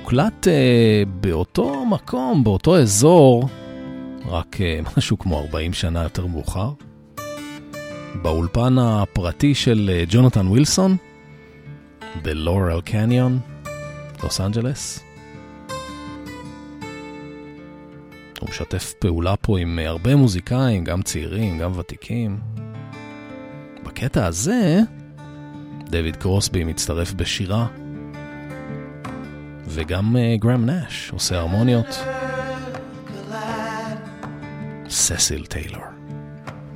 הוקלט 0.00 0.48
אה, 0.48 1.02
באותו 1.20 1.84
מקום, 1.84 2.44
באותו 2.44 2.78
אזור, 2.78 3.48
רק 4.26 4.60
אה, 4.60 4.80
משהו 4.96 5.18
כמו 5.18 5.38
40 5.40 5.72
שנה 5.72 6.02
יותר 6.02 6.26
מאוחר. 6.26 6.70
באולפן 8.22 8.78
הפרטי 8.78 9.54
של 9.54 9.90
אה, 9.92 10.04
ג'ונתן 10.08 10.46
ווילסון, 10.46 10.96
בלורל 12.22 12.80
קניון, 12.80 13.38
לוס 14.22 14.40
אנג'לס. 14.40 15.03
משתף 18.54 18.94
פעולה 18.98 19.36
פה 19.36 19.58
עם 19.58 19.78
אה, 19.78 19.88
הרבה 19.88 20.16
מוזיקאים, 20.16 20.84
גם 20.84 21.02
צעירים, 21.02 21.58
גם 21.58 21.78
ותיקים. 21.78 22.38
בקטע 23.84 24.26
הזה, 24.26 24.78
דויד 25.84 26.16
קרוסבי 26.16 26.64
מצטרף 26.64 27.12
בשירה, 27.12 27.66
וגם 29.66 30.16
uh, 30.16 30.40
גרם 30.40 30.66
נאש 30.66 31.10
עושה 31.10 31.38
הרמוניות. 31.38 32.04
ססיל 34.88 35.46
טיילור. 35.46 35.82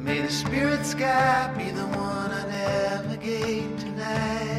May 0.04 0.20
the 0.26 0.32
spirit 0.32 0.86
sky 0.86 1.50
be 1.58 1.68
the 1.80 1.88
one 2.10 2.30
I 2.40 2.44
navigate 2.56 3.78
tonight. 3.78 4.57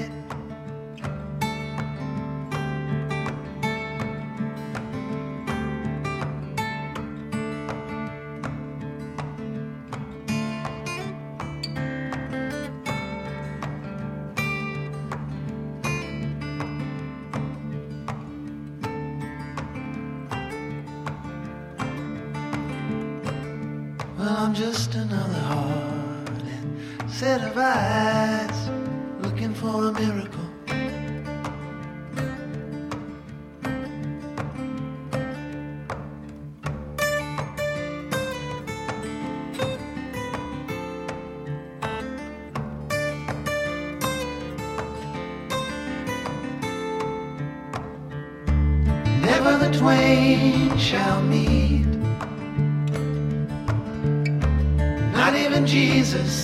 Set 27.29 27.43
of 27.43 27.57
eyes 27.59 28.69
looking 29.21 29.53
for 29.53 29.89
a 29.89 29.91
miracle. 29.91 30.28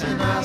And 0.07 0.21
our 0.21 0.43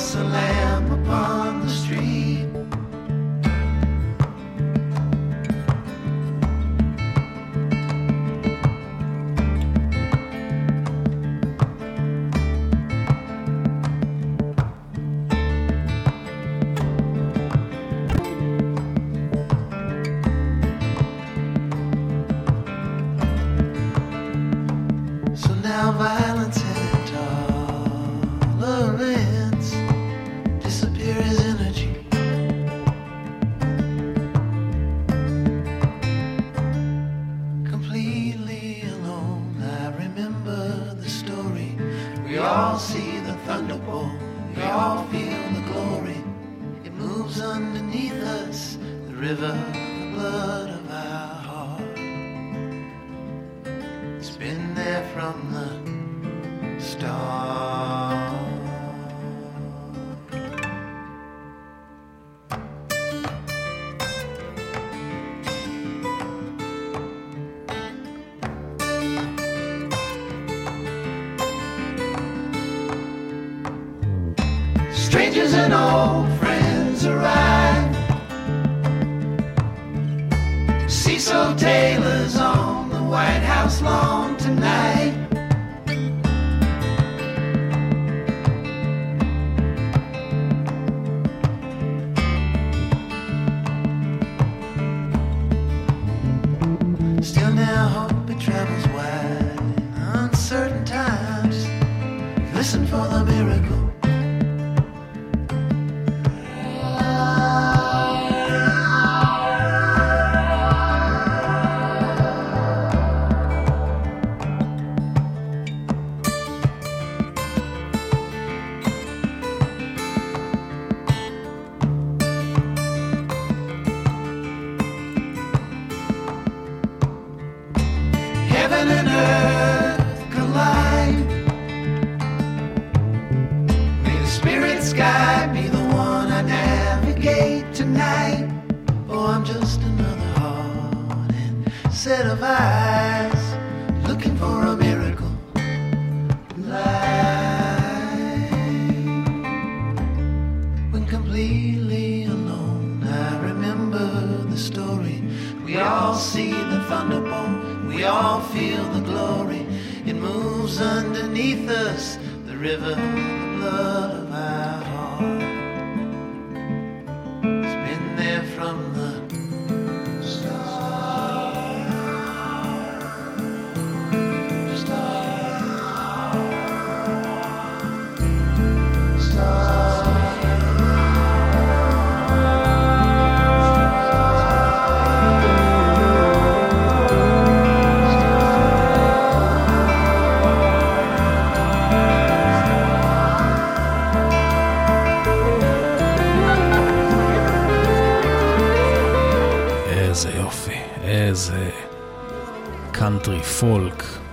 river, 49.41 49.70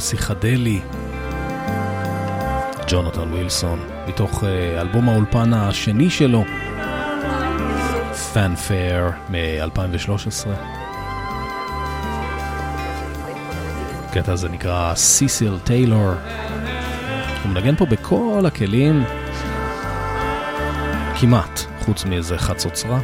פסיכדלי. 0.08 0.82
ג'ונתן 2.88 3.34
ווילסון, 3.34 3.80
מתוך 4.08 4.44
uh, 4.44 4.46
אלבום 4.82 5.10
האולפן 5.10 5.54
השני 5.54 6.10
שלו, 6.10 6.44
פאנפייר 8.34 9.12
מ-2013. 9.30 10.48
הקטע 14.06 14.32
הזה 14.32 14.50
נקרא 14.50 14.96
סיסיל 14.96 15.58
טיילור. 15.64 16.14
הוא 17.44 17.52
מנגן 17.52 17.76
פה 17.76 17.86
בכל 17.86 18.44
הכלים, 18.48 19.04
כמעט, 21.20 21.60
חוץ 21.80 22.06
מאיזה 22.06 22.38
חצוצרה. 22.38 23.00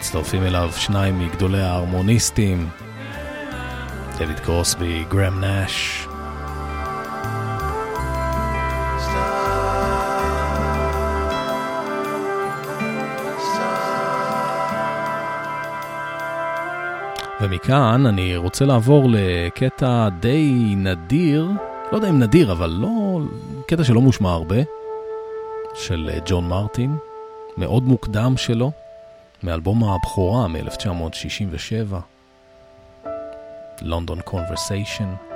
ומצטרפים 0.00 0.42
אליו 0.42 0.70
שניים 0.76 1.18
מגדולי 1.18 1.60
ההרמוניסטים, 1.60 2.68
דויד 4.18 4.40
קרוסבי, 4.40 5.04
גרם 5.08 5.40
נאש. 5.40 6.06
ומכאן 17.40 18.06
אני 18.06 18.36
רוצה 18.36 18.64
לעבור 18.64 19.08
לקטע 19.08 20.08
די 20.20 20.74
נדיר, 20.76 21.48
לא 21.92 21.96
יודע 21.96 22.08
אם 22.08 22.18
נדיר, 22.18 22.52
אבל 22.52 22.70
לא, 22.70 23.20
קטע 23.66 23.84
שלא 23.84 24.00
מושמע 24.00 24.32
הרבה, 24.32 24.58
של 25.74 26.10
ג'ון 26.26 26.48
מרטין, 26.48 26.96
מאוד 27.56 27.82
מוקדם 27.82 28.36
שלו, 28.36 28.70
מאלבום 29.42 29.84
הבכורה 29.84 30.48
מ-1967, 30.48 31.94
London 33.80 34.30
Conversation. 34.30 35.30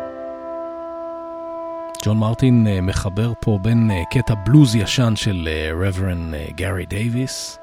ג'ון 2.05 2.19
מרטין 2.19 2.67
מחבר 2.83 3.33
פה 3.41 3.59
בין 3.63 3.91
קטע 4.11 4.35
בלוז 4.35 4.77
ישן 4.77 5.17
של 5.17 5.49
רוורן 5.73 6.33
גארי 6.57 6.87
דייוויס, 6.87 7.59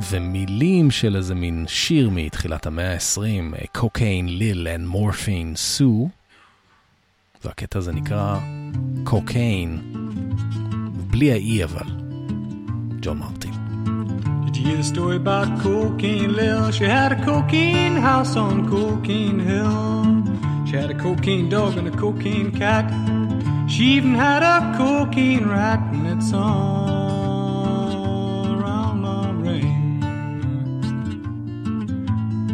ומילים 0.00 0.90
של 0.90 1.16
איזה 1.16 1.34
מין 1.34 1.64
שיר 1.68 2.10
מתחילת 2.12 2.66
המאה 2.66 2.92
ה-20, 2.92 3.66
קוקיין, 3.72 4.28
ליל 4.28 4.68
and 4.76 4.86
מורפין, 4.86 5.56
סו, 5.56 6.08
והקטע 7.44 7.78
הזה 7.78 7.92
נקרא 7.92 8.38
קוקיין, 9.04 9.80
בלי 11.10 11.32
האי 11.32 11.64
אבל, 11.64 11.86
ג'ון 13.00 13.18
מרטין. 13.18 13.57
You 14.58 14.64
hear 14.64 14.76
the 14.78 14.82
story 14.82 15.16
about 15.16 15.60
Cocaine 15.60 16.34
Lil? 16.34 16.72
She 16.72 16.82
had 16.82 17.12
a 17.12 17.24
cocaine 17.24 17.94
house 17.94 18.34
on 18.34 18.68
Cocaine 18.68 19.38
Hill. 19.38 20.24
She 20.66 20.74
had 20.74 20.90
a 20.90 20.94
cocaine 20.94 21.48
dog 21.48 21.76
and 21.76 21.86
a 21.86 21.92
cocaine 21.96 22.50
cat. 22.50 22.90
She 23.70 23.84
even 23.98 24.16
had 24.16 24.42
a 24.42 24.74
cocaine 24.76 25.46
rat, 25.46 25.78
and 25.92 26.08
it's 26.08 26.32
all 26.32 27.60
around 28.52 29.00
my 29.00 29.30
brain. 29.30 30.00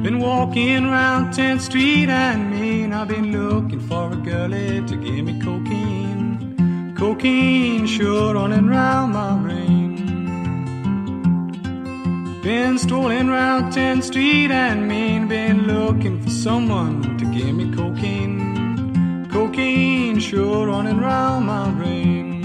Been 0.02 0.18
walking 0.18 0.84
around 0.84 1.32
10th 1.32 1.62
Street 1.62 2.10
and 2.10 2.50
Main. 2.50 2.92
I've 2.92 3.08
been 3.08 3.32
looking 3.32 3.80
for 3.80 4.12
a 4.12 4.16
girlie 4.16 4.84
to 4.86 4.96
give 4.96 5.24
me 5.24 5.40
cocaine. 5.40 6.94
Cocaine 6.98 7.86
sure 7.86 8.34
running 8.34 8.66
round 8.66 9.14
my 9.14 9.38
brain. 9.38 9.83
Been 12.44 12.76
strolling 12.76 13.28
round 13.28 13.72
10th 13.72 14.02
Street 14.02 14.50
and 14.50 14.86
Main. 14.86 15.28
Been 15.28 15.66
looking 15.66 16.20
for 16.20 16.28
someone 16.28 17.16
to 17.16 17.24
give 17.32 17.54
me 17.54 17.74
cocaine. 17.74 19.26
Cocaine 19.32 20.18
sure 20.18 20.66
running 20.66 20.98
round 20.98 21.46
my 21.46 21.70
brain. 21.70 22.42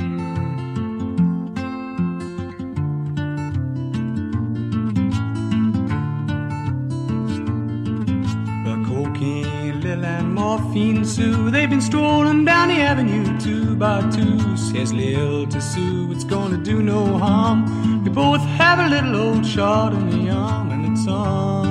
Well, 8.64 8.86
cocaine, 8.86 9.82
Lil 9.82 10.06
and 10.06 10.34
morphine 10.34 11.04
Sue, 11.04 11.52
they've 11.52 11.70
been 11.70 11.82
strolling 11.82 12.46
down 12.46 12.70
the 12.70 12.76
avenue 12.76 13.38
two 13.38 13.76
by 13.76 14.00
two. 14.12 14.56
Says 14.56 14.94
Lil 14.94 15.46
to 15.48 15.60
Sue, 15.60 16.10
it's 16.14 16.24
gonna 16.24 16.58
do 16.58 16.82
no 16.82 17.18
harm. 17.18 17.79
We 18.10 18.16
both 18.16 18.42
have 18.42 18.80
a 18.80 18.88
little 18.90 19.16
old 19.16 19.46
shot 19.46 19.94
in 19.94 20.10
the 20.10 20.32
arm, 20.32 20.72
and 20.72 20.98
it's 20.98 21.08
all 21.08 21.64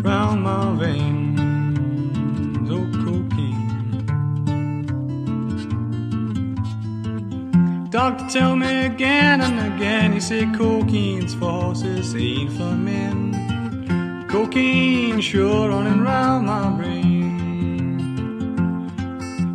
round 0.00 0.42
my 0.42 0.74
veins. 0.80 1.38
Oh, 2.70 2.86
cocaine. 3.04 3.68
Doctor 7.90 8.26
tell 8.30 8.56
me 8.56 8.86
again 8.86 9.42
and 9.42 9.74
again, 9.74 10.14
he 10.14 10.20
said 10.20 10.54
cocaine's 10.54 11.34
for 11.34 11.50
horses, 11.50 12.14
ain't 12.16 12.52
for 12.52 12.74
men. 12.74 14.26
Cocaine 14.30 15.20
sure 15.20 15.68
running 15.68 16.00
round 16.00 16.46
my 16.46 16.70
brain. 16.70 17.21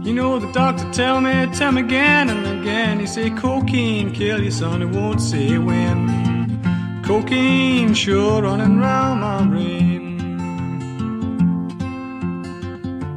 You 0.07 0.13
know 0.13 0.39
the 0.39 0.49
doctor 0.53 0.89
tell 0.93 1.19
me, 1.19 1.47
tell 1.47 1.73
me 1.73 1.81
again 1.81 2.29
and 2.29 2.61
again. 2.61 3.01
He 3.01 3.05
say 3.05 3.29
cocaine 3.29 4.13
kill 4.13 4.41
you, 4.41 4.51
son. 4.51 4.79
He 4.79 4.85
won't 4.87 5.19
say 5.19 5.57
when. 5.57 7.03
Cocaine 7.03 7.93
sure 7.93 8.41
running 8.41 8.79
round 8.79 9.19
my 9.19 9.43
brain. 9.43 10.17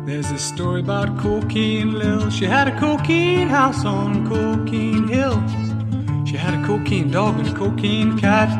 There's 0.04 0.32
a 0.32 0.38
story 0.38 0.80
about 0.80 1.16
Cocaine 1.16 1.92
Lil. 1.92 2.28
She 2.28 2.46
had 2.46 2.66
a 2.66 2.76
cocaine 2.80 3.46
house 3.46 3.84
on 3.84 4.28
Cocaine 4.28 5.06
Hill. 5.06 5.40
She 6.26 6.36
had 6.36 6.54
a 6.54 6.66
cocaine 6.66 7.12
dog 7.12 7.38
and 7.38 7.46
a 7.46 7.54
cocaine 7.54 8.18
cat. 8.18 8.50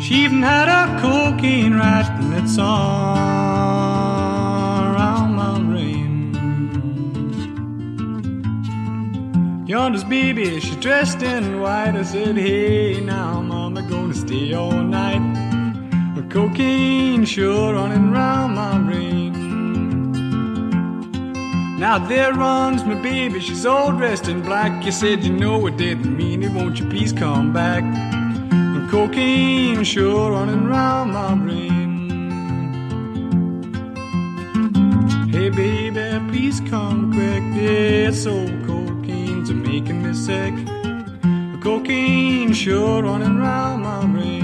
She 0.00 0.24
even 0.24 0.40
had 0.40 0.70
a 0.70 0.98
cocaine 0.98 1.74
rat, 1.74 2.08
and 2.22 2.32
it's 2.42 2.56
all 2.56 3.43
Yonder's 9.66 10.04
baby, 10.04 10.60
she 10.60 10.76
dressed 10.76 11.22
in 11.22 11.58
white. 11.58 11.96
I 11.96 12.02
said, 12.02 12.36
Hey, 12.36 13.00
now, 13.00 13.40
mama, 13.40 13.80
gonna 13.80 14.12
stay 14.12 14.52
all 14.52 14.70
night. 14.70 15.22
With 16.14 16.30
cocaine 16.30 17.24
sure 17.24 17.72
running 17.72 18.10
round 18.10 18.56
my 18.56 18.76
brain. 18.78 19.32
Now 21.78 21.98
there 21.98 22.34
runs 22.34 22.84
my 22.84 22.94
baby, 22.96 23.40
she's 23.40 23.64
all 23.64 23.90
dressed 23.92 24.28
in 24.28 24.42
black. 24.42 24.84
You 24.84 24.92
said 24.92 25.24
you 25.24 25.32
know 25.32 25.66
it 25.66 25.78
didn't 25.78 26.14
mean 26.14 26.42
it, 26.42 26.52
won't 26.52 26.78
you 26.78 26.86
please 26.90 27.14
come 27.14 27.54
back? 27.54 27.82
And 27.84 28.90
cocaine 28.90 29.82
sure 29.82 30.32
running 30.32 30.66
round 30.66 31.14
my 31.14 31.34
brain. 31.34 31.74
Hey 35.30 35.48
baby, 35.48 36.20
please 36.28 36.60
come 36.68 37.14
quick. 37.14 37.34
Cocaine's 37.54 38.26
a 38.26 38.63
making 39.74 40.02
me 40.04 40.14
sick. 40.14 40.54
Cocaine 41.60 42.52
sure 42.52 43.02
running 43.02 43.38
round 43.38 43.82
my 43.82 44.06
brain. 44.06 44.43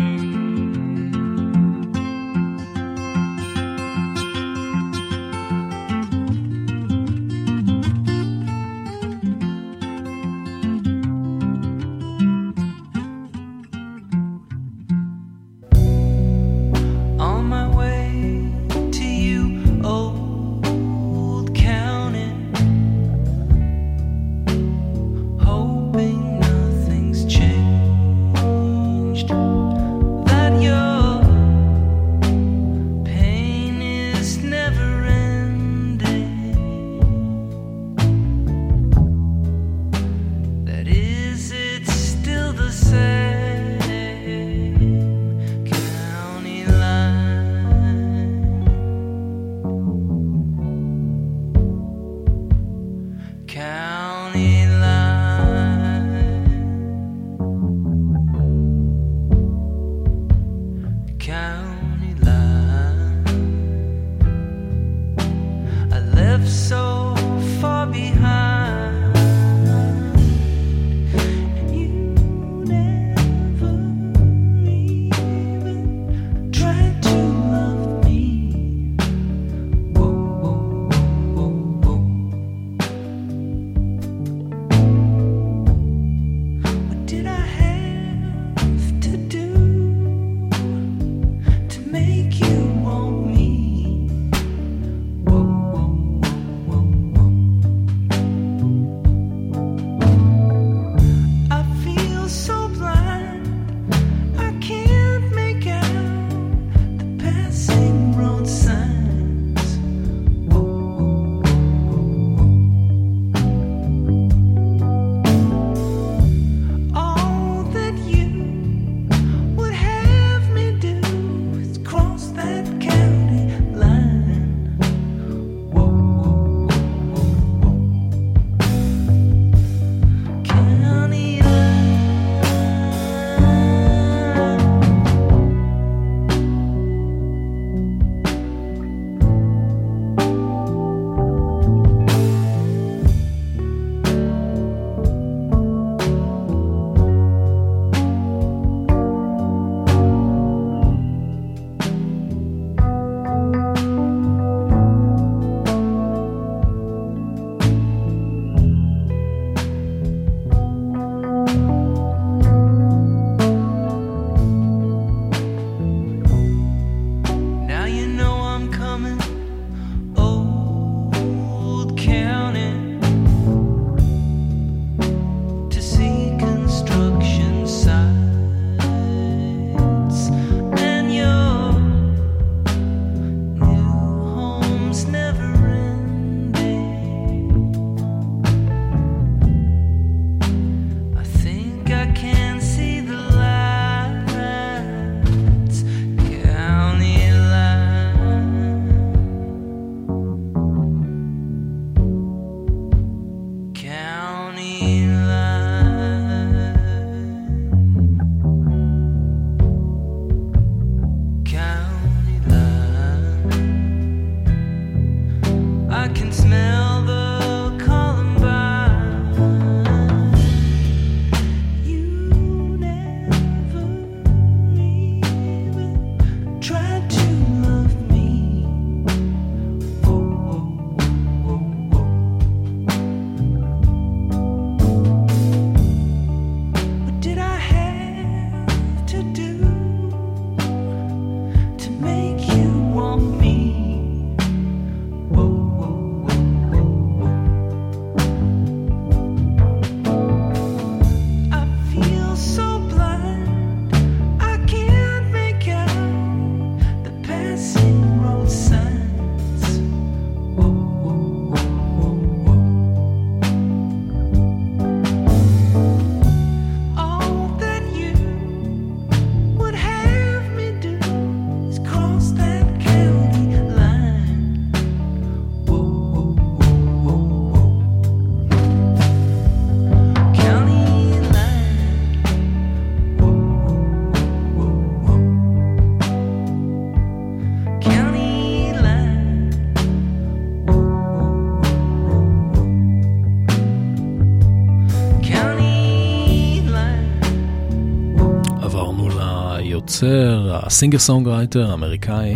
היוצר, 300.03 300.59
הסינגר 300.67 300.99
סונגרייטר 300.99 301.71
האמריקאי, 301.71 302.35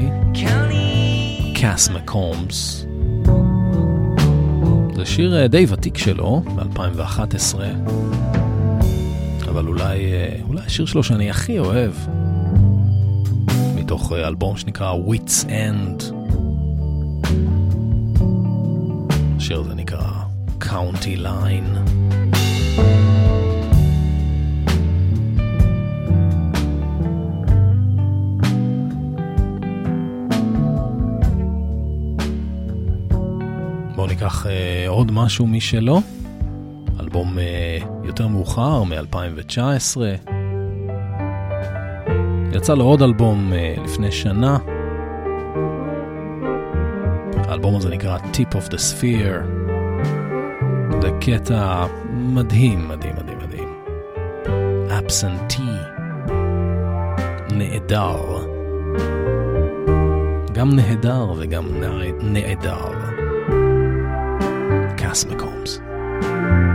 קאס 1.54 1.88
מקומס. 1.88 2.86
זה 4.94 5.06
שיר 5.06 5.40
אה, 5.40 5.48
די 5.48 5.66
ותיק 5.68 5.98
שלו, 5.98 6.42
ב-2011, 6.56 7.58
אבל 9.48 9.66
אולי, 9.66 10.12
אה, 10.12 10.36
אולי 10.48 10.60
השיר 10.66 10.86
שלו 10.86 11.02
שאני 11.02 11.30
הכי 11.30 11.58
אוהב, 11.58 11.92
מתוך 13.74 14.12
אה, 14.12 14.28
אלבום 14.28 14.56
שנקרא 14.56 14.94
Wits 14.94 15.44
End. 15.44 16.14
השיר 19.36 19.60
הזה 19.60 19.74
נקרא 19.74 20.10
County 20.60 21.18
Line. 21.22 22.03
ניקח 34.09 34.46
אה, 34.46 34.88
עוד 34.88 35.12
משהו 35.12 35.46
משלו, 35.46 36.00
אלבום 37.00 37.38
אה, 37.38 37.78
יותר 38.05 38.28
מאוחר, 38.28 38.82
מ-2019. 38.82 39.96
יצא 42.52 42.74
לו 42.74 42.84
עוד 42.84 43.02
אלבום 43.02 43.52
אה, 43.52 43.74
לפני 43.84 44.12
שנה. 44.12 44.59
האלבום 47.36 47.76
הזה 47.76 47.88
נקרא 47.88 48.18
Tip 48.18 48.55
of 48.55 48.68
the 48.70 48.76
Sphere. 48.76 49.44
זה 51.02 51.11
קטע 51.20 51.86
מדהים, 52.11 52.88
מדהים, 52.88 53.14
מדהים, 53.16 53.38
מדהים. 53.38 53.68
Absentee. 54.88 55.94
נהדר. 57.50 58.16
גם 60.52 60.76
נהדר 60.76 61.32
וגם 61.38 61.64
נעדר. 62.22 63.13
Cass 65.14 65.24
McCombs. 65.26 66.73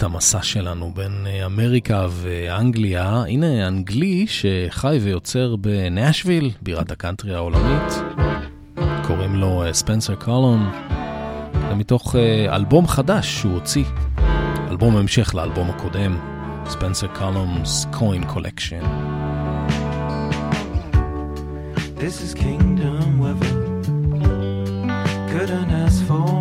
במסגרת 0.00 0.14
המסע 0.14 0.42
שלנו 0.42 0.92
בין 0.94 1.26
אה, 1.26 1.46
אמריקה 1.46 2.06
ואנגליה, 2.10 3.24
הנה 3.28 3.68
אנגלי 3.68 4.26
שחי 4.26 4.98
ויוצר 5.02 5.56
בנשוויל, 5.56 6.50
בירת 6.62 6.90
הקאנטרי 6.90 7.34
העולמית. 7.34 8.02
קוראים 9.06 9.34
לו 9.34 9.62
אה, 9.64 9.72
ספנסר 9.72 10.14
קולון, 10.14 10.70
ומתוך 11.70 12.16
אה, 12.16 12.56
אלבום 12.56 12.86
חדש 12.86 13.38
שהוא 13.38 13.52
הוציא, 13.52 13.84
אלבום 14.70 14.96
המשך 14.96 15.34
לאלבום 15.34 15.70
הקודם, 15.70 16.18
ספנסר 16.66 17.06
קולונ's 17.06 17.96
קוין 17.98 18.24
קולקשן. 18.24 18.84
This 21.96 22.16
is 22.24 22.34
kingdom 22.34 23.18
weather. 23.22 23.54
Couldn't 25.32 25.70
ask 25.84 25.98
for. 26.08 26.39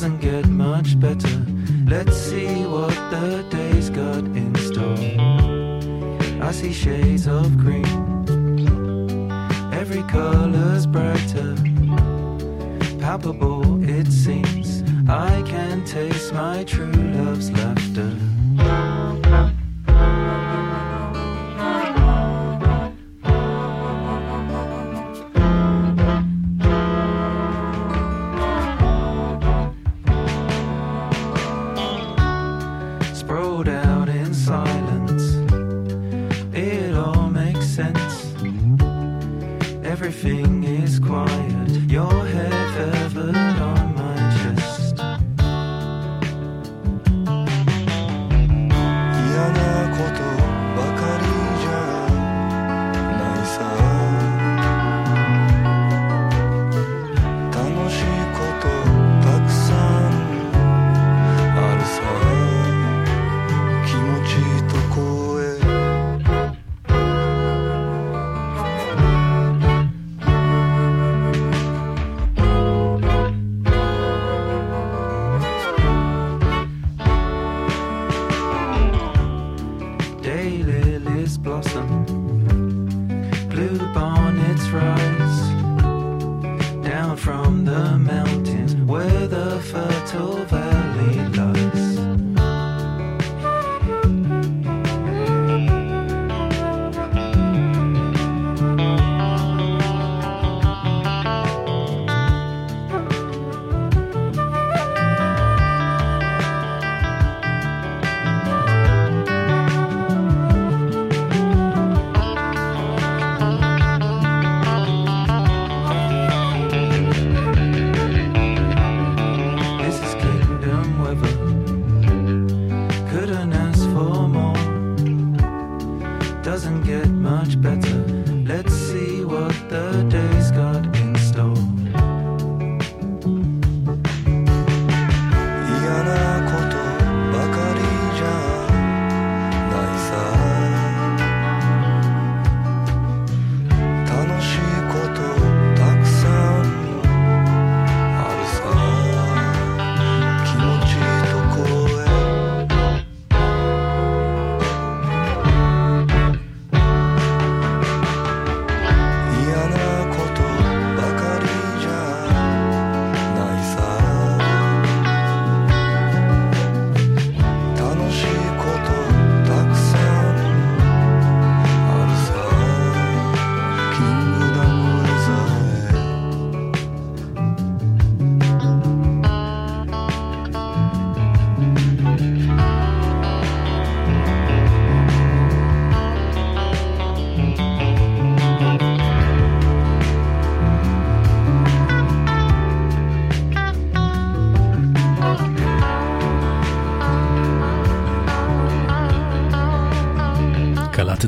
Doesn't 0.00 0.20
get 0.20 0.46
much 0.46 1.00
better. 1.00 1.44
Let's 1.84 2.16
see 2.16 2.64
what 2.66 2.94
the 3.10 3.44
day's 3.50 3.90
got 3.90 4.22
in 4.40 4.54
store. 4.54 4.96
I 6.40 6.52
see 6.52 6.72
shades 6.72 7.26
of 7.26 7.58
green, 7.58 7.84
every 9.72 10.04
color's 10.04 10.86
brighter. 10.86 11.56
Palpable, 13.00 13.82
it 13.82 14.12
seems. 14.12 14.84
I 15.08 15.42
can 15.42 15.84
taste 15.84 16.32
my 16.32 16.62
true 16.62 16.92
love's 16.92 17.50
laughter. 17.50 18.27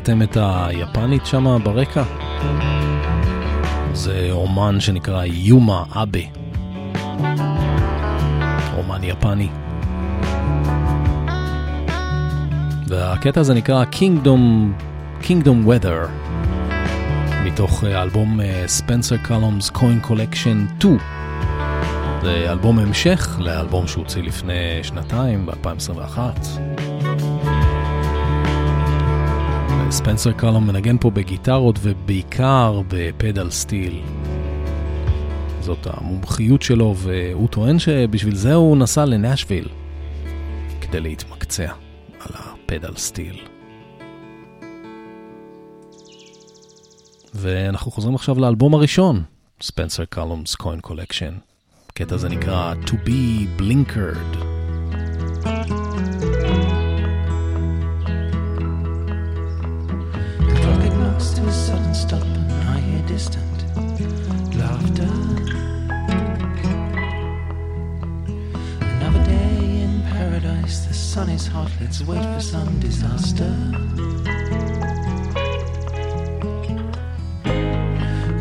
קלטתם 0.03 0.21
את 0.21 0.37
היפנית 0.39 1.25
שם 1.25 1.57
ברקע? 1.63 2.03
זה 3.93 4.27
אומן 4.31 4.79
שנקרא 4.79 5.23
יומה 5.25 5.83
אבה. 5.91 6.19
אומן 8.77 9.03
יפני. 9.03 9.49
והקטע 12.87 13.41
הזה 13.41 13.53
נקרא 13.53 13.83
Kingdom, 13.91 14.71
Kingdom 15.23 15.67
Weather, 15.67 16.09
מתוך 17.45 17.83
אה, 17.83 18.01
אלבום 18.01 18.39
ספנסר 18.65 19.17
קלומס 19.17 19.69
קוין 19.69 19.99
קולקשן 19.99 20.65
2. 20.79 20.97
זה 22.21 22.51
אלבום 22.51 22.79
המשך 22.79 23.37
לאלבום 23.39 23.87
שהוציא 23.87 24.23
לפני 24.23 24.79
שנתיים, 24.83 25.45
ב-2021. 25.45 26.19
ספנסר 29.91 30.31
קלום 30.31 30.67
מנגן 30.67 30.97
פה 30.97 31.09
בגיטרות 31.09 31.79
ובעיקר 31.81 32.81
בפדל 32.87 33.49
סטיל. 33.49 34.01
זאת 35.61 35.87
המומחיות 35.89 36.61
שלו, 36.61 36.95
והוא 36.97 37.47
טוען 37.47 37.79
שבשביל 37.79 38.35
זה 38.35 38.53
הוא 38.53 38.77
נסע 38.77 39.05
לנשוויל, 39.05 39.69
כדי 40.81 40.99
להתמקצע 40.99 41.71
על 42.19 42.31
הפדל 42.33 42.93
סטיל. 42.95 43.41
ואנחנו 47.33 47.91
חוזרים 47.91 48.15
עכשיו 48.15 48.39
לאלבום 48.39 48.73
הראשון, 48.73 49.23
ספנסר 49.61 50.05
קלומס 50.05 50.55
קוין 50.55 50.79
קולקשן. 50.79 51.33
הקטע 51.89 52.15
הזה 52.15 52.29
נקרא 52.29 52.73
To 52.85 52.91
be 52.91 53.59
Blinkered. 53.61 54.60
Stop 62.01 62.23
and 62.23 62.51
I 62.67 62.79
hear 62.79 63.01
distant 63.05 63.57
laughter. 64.55 65.11
Another 68.81 69.23
day 69.23 69.81
in 69.83 70.01
paradise, 70.09 70.85
the 70.87 70.95
sun 70.95 71.29
is 71.29 71.45
hot, 71.45 71.71
let's 71.79 72.01
wait 72.01 72.23
for 72.23 72.41
some 72.41 72.79
disaster. 72.79 73.53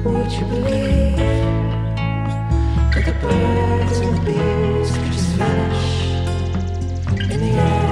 Would 0.04 0.32
you 0.32 0.46
believe 0.52 1.16
that 2.92 3.04
the 3.04 3.14
birds 3.20 3.98
and 3.98 4.16
the 4.16 4.22
bees 4.28 4.90
could 5.02 5.18
vanish 5.36 5.88
in 7.30 7.40
the 7.40 7.50
air? 7.60 7.89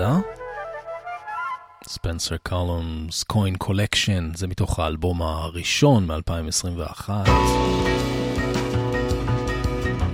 אה? 0.00 0.18
ספנסר 1.86 2.36
קולומס, 2.36 3.22
קוין 3.22 3.56
קולקשן, 3.56 4.30
זה 4.34 4.46
מתוך 4.46 4.78
האלבום 4.78 5.22
הראשון 5.22 6.06
מ-2021. 6.06 7.10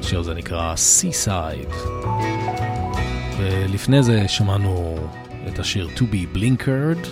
השיר 0.00 0.20
הזה 0.20 0.34
נקרא 0.34 0.74
Seaside. 0.74 1.74
ולפני 3.38 4.02
זה 4.02 4.28
שמענו 4.28 4.96
את 5.48 5.58
השיר 5.58 5.88
To 5.96 6.00
Be 6.00 6.36
Blinkered. 6.36 7.08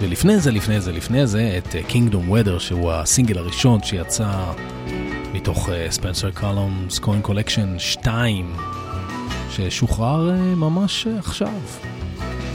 ולפני 0.00 0.38
זה, 0.40 0.50
לפני 0.50 0.80
זה, 0.80 0.92
לפני 0.92 1.26
זה, 1.26 1.58
את 1.58 1.66
uh, 1.66 1.90
Kingdom 1.90 2.30
Weather, 2.30 2.58
שהוא 2.58 2.92
הסינגל 2.92 3.38
הראשון 3.38 3.82
שיצא 3.82 4.52
מתוך 5.32 5.68
ספנסר 5.90 6.30
קולומס 6.30 6.98
קוין 6.98 7.22
קולקשן 7.22 7.78
2, 7.78 8.52
ששוחרר 9.56 10.30
uh, 10.30 10.56
ממש 10.56 11.06
עכשיו, 11.18 11.52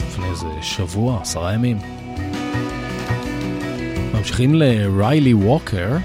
לפני 0.07 0.25
איזה 0.25 0.47
שבוע, 0.61 1.21
עשרה 1.21 1.53
ימים. 1.53 1.77
ממשיכים 4.13 4.55
לריילי 4.55 5.33
ווקר, 5.33 5.97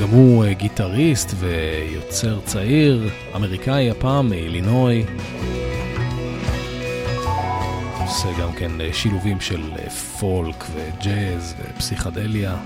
גם 0.00 0.08
הוא 0.08 0.44
uh, 0.44 0.48
גיטריסט 0.48 1.34
ויוצר 1.38 2.40
צעיר, 2.40 3.10
אמריקאי 3.36 3.90
הפעם 3.90 4.28
מאילינוי. 4.28 5.04
עושה 8.00 8.28
גם 8.40 8.52
כן 8.52 8.70
שילובים 8.92 9.40
של 9.40 9.62
פולק 10.20 10.64
וג'אז 10.74 11.54
ופסיכדליה. 11.58 12.56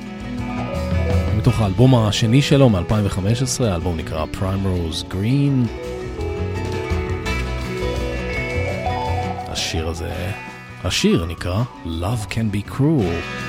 מתוך 1.48 1.60
האלבום 1.60 1.94
השני 1.94 2.42
שלו 2.42 2.68
מ-2015, 2.68 3.64
האלבום 3.64 3.96
נקרא 3.96 4.24
Primrose 4.34 5.12
Green. 5.12 5.68
השיר 9.48 9.88
הזה, 9.88 10.32
השיר 10.84 11.26
נקרא 11.26 11.62
Love 11.84 12.32
Can 12.32 12.54
Be 12.54 12.70
Cruel. 12.70 13.47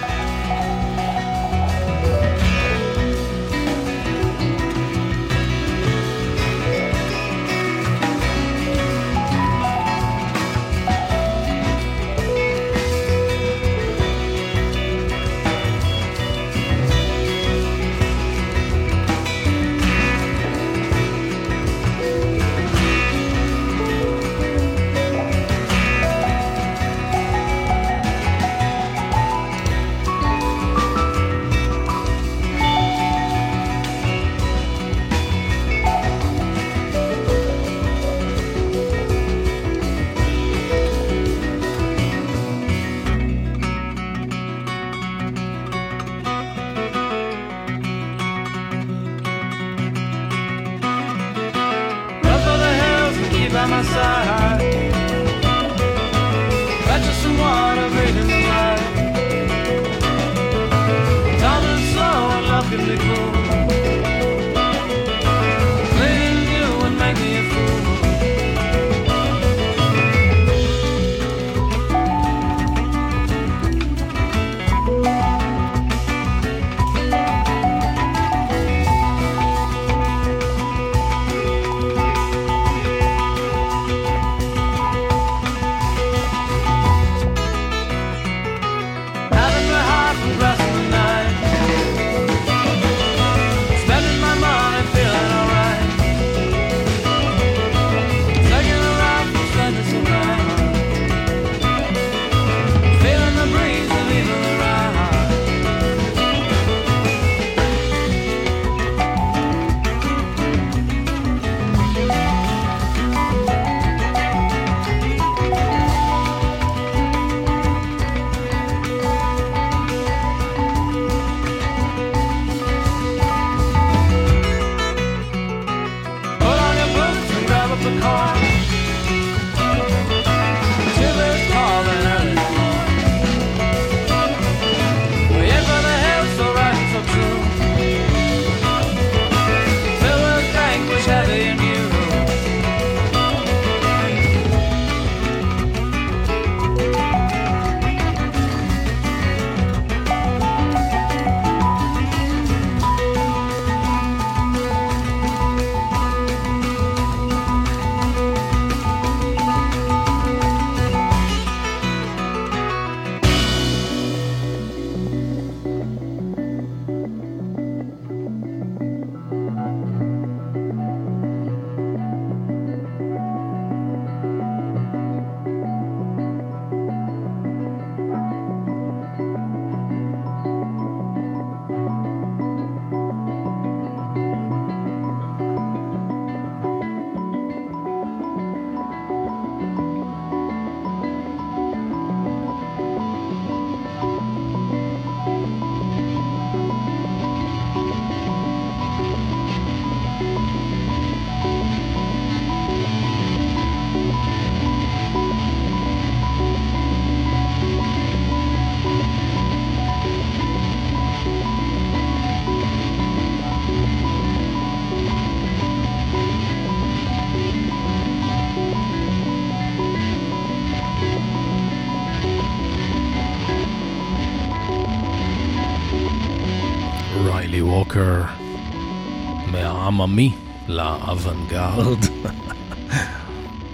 העממי 229.99 230.31
לאוונגרד. 230.67 231.97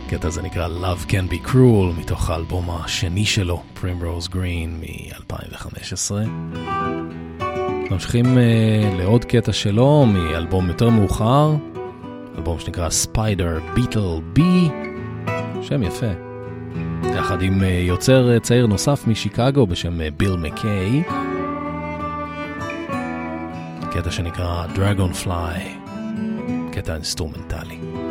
הקטע 0.05 0.27
הזה 0.27 0.41
נקרא 0.41 0.67
Love 0.67 1.09
Can 1.09 1.33
Be 1.33 1.47
Cruel, 1.49 1.99
מתוך 1.99 2.29
האלבום 2.29 2.69
השני 2.69 3.25
שלו, 3.25 3.63
Primrose 3.81 4.29
Green 4.29 4.69
מ-2015. 4.79 6.11
ממשיכים 7.91 8.25
uh, 8.25 8.95
לעוד 8.97 9.25
קטע 9.25 9.53
שלו 9.53 10.05
מאלבום 10.05 10.67
יותר 10.67 10.89
מאוחר, 10.89 11.55
אלבום 12.37 12.59
שנקרא 12.59 12.89
Spider 13.05 13.77
Beetle 13.77 14.37
B, 14.39 14.41
שם 15.61 15.83
יפה. 15.83 16.11
יחד 17.15 17.41
עם 17.41 17.61
uh, 17.61 17.65
יוצר 17.65 18.37
uh, 18.37 18.39
צעיר 18.39 18.67
נוסף 18.67 19.07
משיקגו 19.07 19.67
בשם 19.67 19.99
ביל 20.17 20.35
מקיי. 20.35 21.03
קטע 23.91 24.11
שנקרא 24.11 24.65
Dragonfly, 24.75 25.84
Ketan 26.75 27.07
Strumentali. 27.07 28.04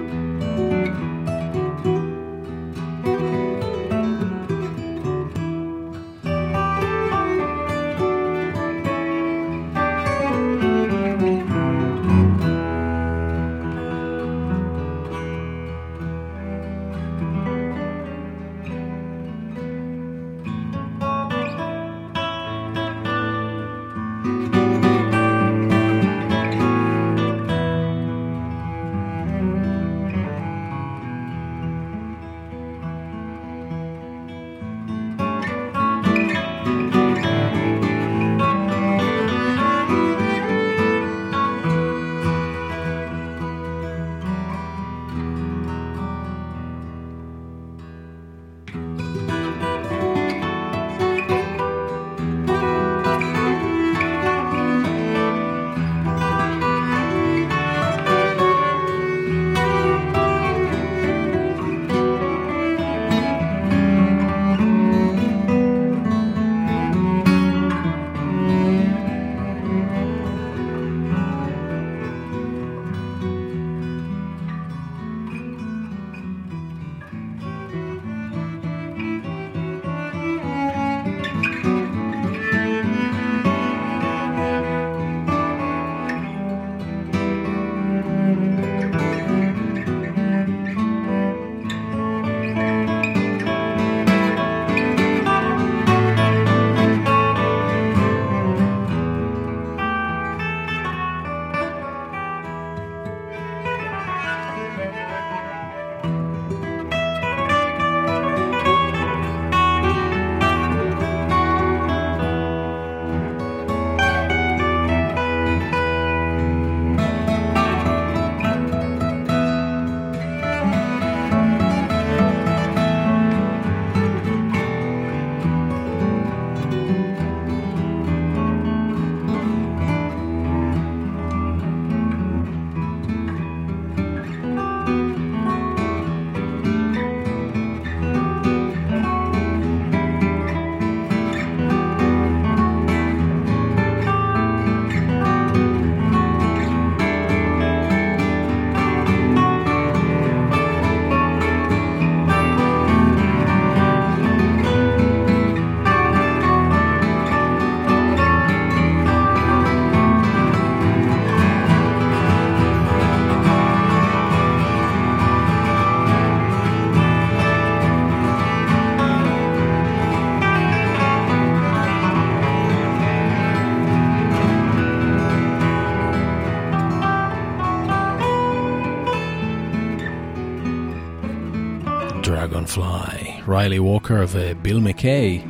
ריילי 183.64 183.78
ווקר 183.78 184.24
וביל 184.28 184.78
מקיי, 184.78 185.42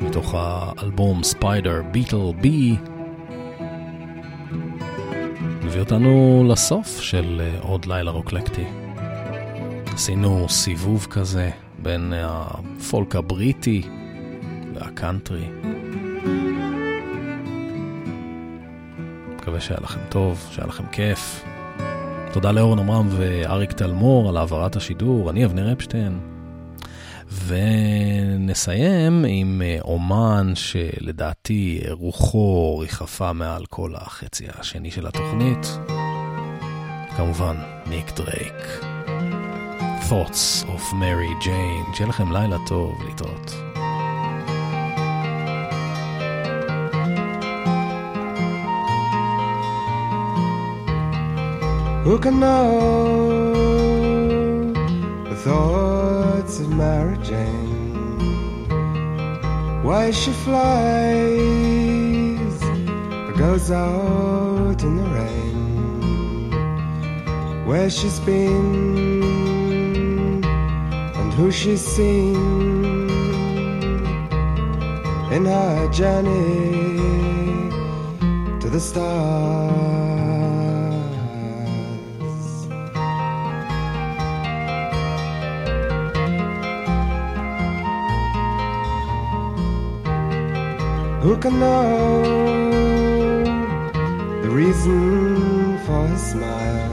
מתוך 0.00 0.34
האלבום 0.38 1.22
ספיידר 1.22 1.82
ביטל 1.90 2.32
בי, 2.40 2.76
מביא 5.64 5.80
אותנו 5.80 6.44
לסוף 6.48 7.00
של 7.00 7.40
אה, 7.44 7.58
עוד 7.60 7.84
לילה 7.84 8.10
רוקלקטי. 8.10 8.64
עשינו 9.94 10.48
סיבוב 10.48 11.06
כזה 11.10 11.50
בין 11.82 12.12
הפולק 12.16 13.16
הבריטי 13.16 13.82
והקאנטרי. 14.74 15.48
מקווה 19.36 19.60
שהיה 19.60 19.80
לכם 19.82 20.00
טוב, 20.08 20.48
שהיה 20.50 20.66
לכם 20.66 20.84
כיף. 20.92 21.44
תודה 22.32 22.52
לאורן 22.52 22.78
עמרם 22.78 23.08
ואריק 23.10 23.72
תלמור 23.72 24.28
על 24.28 24.36
העברת 24.36 24.76
השידור, 24.76 25.30
אני 25.30 25.44
אבנר 25.44 25.72
אפשטיין. 25.72 26.31
ונסיים 27.46 29.24
עם 29.28 29.62
אה, 29.64 29.78
אומן 29.84 30.52
שלדעתי 30.54 31.80
רוחו 31.90 32.78
ריחפה 32.78 33.32
מעל 33.32 33.66
כל 33.66 33.92
החצי 33.94 34.46
השני 34.58 34.90
של 34.90 35.06
התוכנית. 35.06 35.78
כמובן, 37.16 37.56
ניק 37.86 38.12
דרייק. 38.16 38.82
Thoughts 40.08 40.64
of 40.64 40.92
Mary 40.92 41.44
Jane. 41.44 41.96
שיהיה 41.96 42.08
לכם 42.08 42.32
לילה 42.32 42.56
טוב, 42.68 43.02
להתראות. 43.06 43.54
Who 52.04 52.18
can 52.18 52.40
know 52.40 52.64
the 55.28 55.36
thoughts 55.44 55.81
of 56.60 56.68
Mary 56.68 57.16
Jane? 57.18 58.68
Why 59.82 60.10
she 60.10 60.32
flies 60.44 61.42
or 63.26 63.32
goes 63.38 63.70
out 63.70 64.82
in 64.82 64.96
the 64.96 65.04
rain? 65.18 66.50
Where 67.66 67.88
she's 67.88 68.20
been 68.20 68.92
and 70.44 71.32
who 71.32 71.50
she's 71.50 71.80
seen 71.80 72.36
in 75.32 75.44
her 75.46 75.88
journey 75.90 76.98
to 78.60 78.68
the 78.68 78.80
stars. 78.80 79.81
Who 91.22 91.36
can 91.36 91.60
know 91.60 92.22
the 94.42 94.50
reason 94.50 95.78
for 95.86 96.08
her 96.08 96.18
smile? 96.18 96.90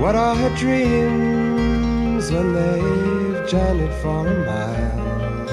What 0.00 0.16
are 0.16 0.34
her 0.34 0.52
dreams 0.56 2.32
when 2.32 2.52
they've 2.52 3.48
journeyed 3.48 3.94
for 4.02 4.26
a 4.26 4.44
mile? 4.44 5.46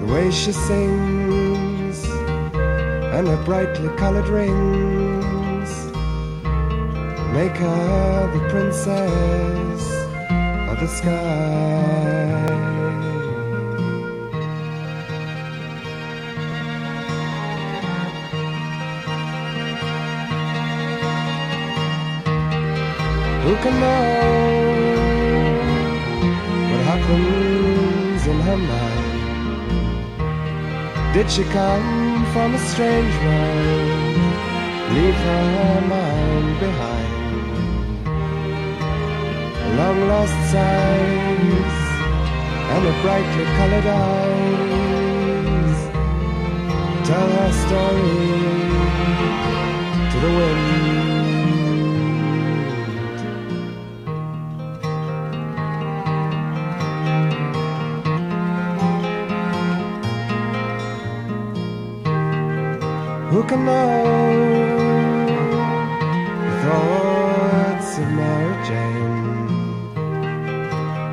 The 0.00 0.12
way 0.12 0.30
she 0.30 0.52
sings 0.52 2.04
and 3.16 3.26
her 3.26 3.42
brightly 3.46 3.88
colored 3.96 4.28
rings 4.28 5.70
make 7.32 7.56
her 7.56 8.30
the 8.34 8.40
princess 8.50 9.82
of 10.68 10.78
the 10.78 10.88
sky. 10.88 11.79
Who 23.44 23.56
can 23.56 23.74
know 23.80 24.00
what 26.70 26.80
happens 26.90 28.26
in 28.26 28.38
her 28.48 28.56
mind? 28.56 29.10
Did 31.14 31.30
she 31.30 31.44
come 31.44 32.26
from 32.32 32.54
a 32.54 32.58
strange 32.58 33.14
world? 33.24 34.18
Leave 34.96 35.20
her 35.28 35.80
mind 35.88 36.60
behind. 36.60 37.12
Long 39.78 39.98
lost 40.08 40.36
sighs 40.52 41.76
and 42.72 42.82
her 42.88 42.96
brightly 43.02 43.46
colored 43.58 43.88
eyes 44.04 45.78
tell 47.08 47.28
her 47.38 47.52
story 47.64 48.18
to 50.10 50.16
the 50.20 50.30
wind. 50.38 50.89
Know 63.40 63.56
the 66.44 66.52
thoughts 66.62 67.90
of 67.98 68.08
Mary 68.12 68.54
Jane? 68.66 69.48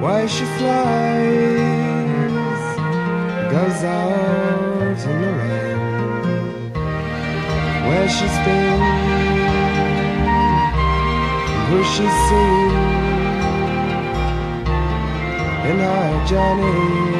Why 0.01 0.27
she 0.27 0.45
flies, 0.57 1.55
goes 3.49 3.83
out 3.83 4.99
in 5.07 5.17
the 5.21 5.31
rain. 5.39 5.79
Where 7.87 8.09
she's 8.09 8.37
been, 8.45 8.81
who 11.69 11.77
she's 11.93 12.17
seen 12.27 12.71
in 15.69 15.77
her 15.79 16.25
journey. 16.27 17.16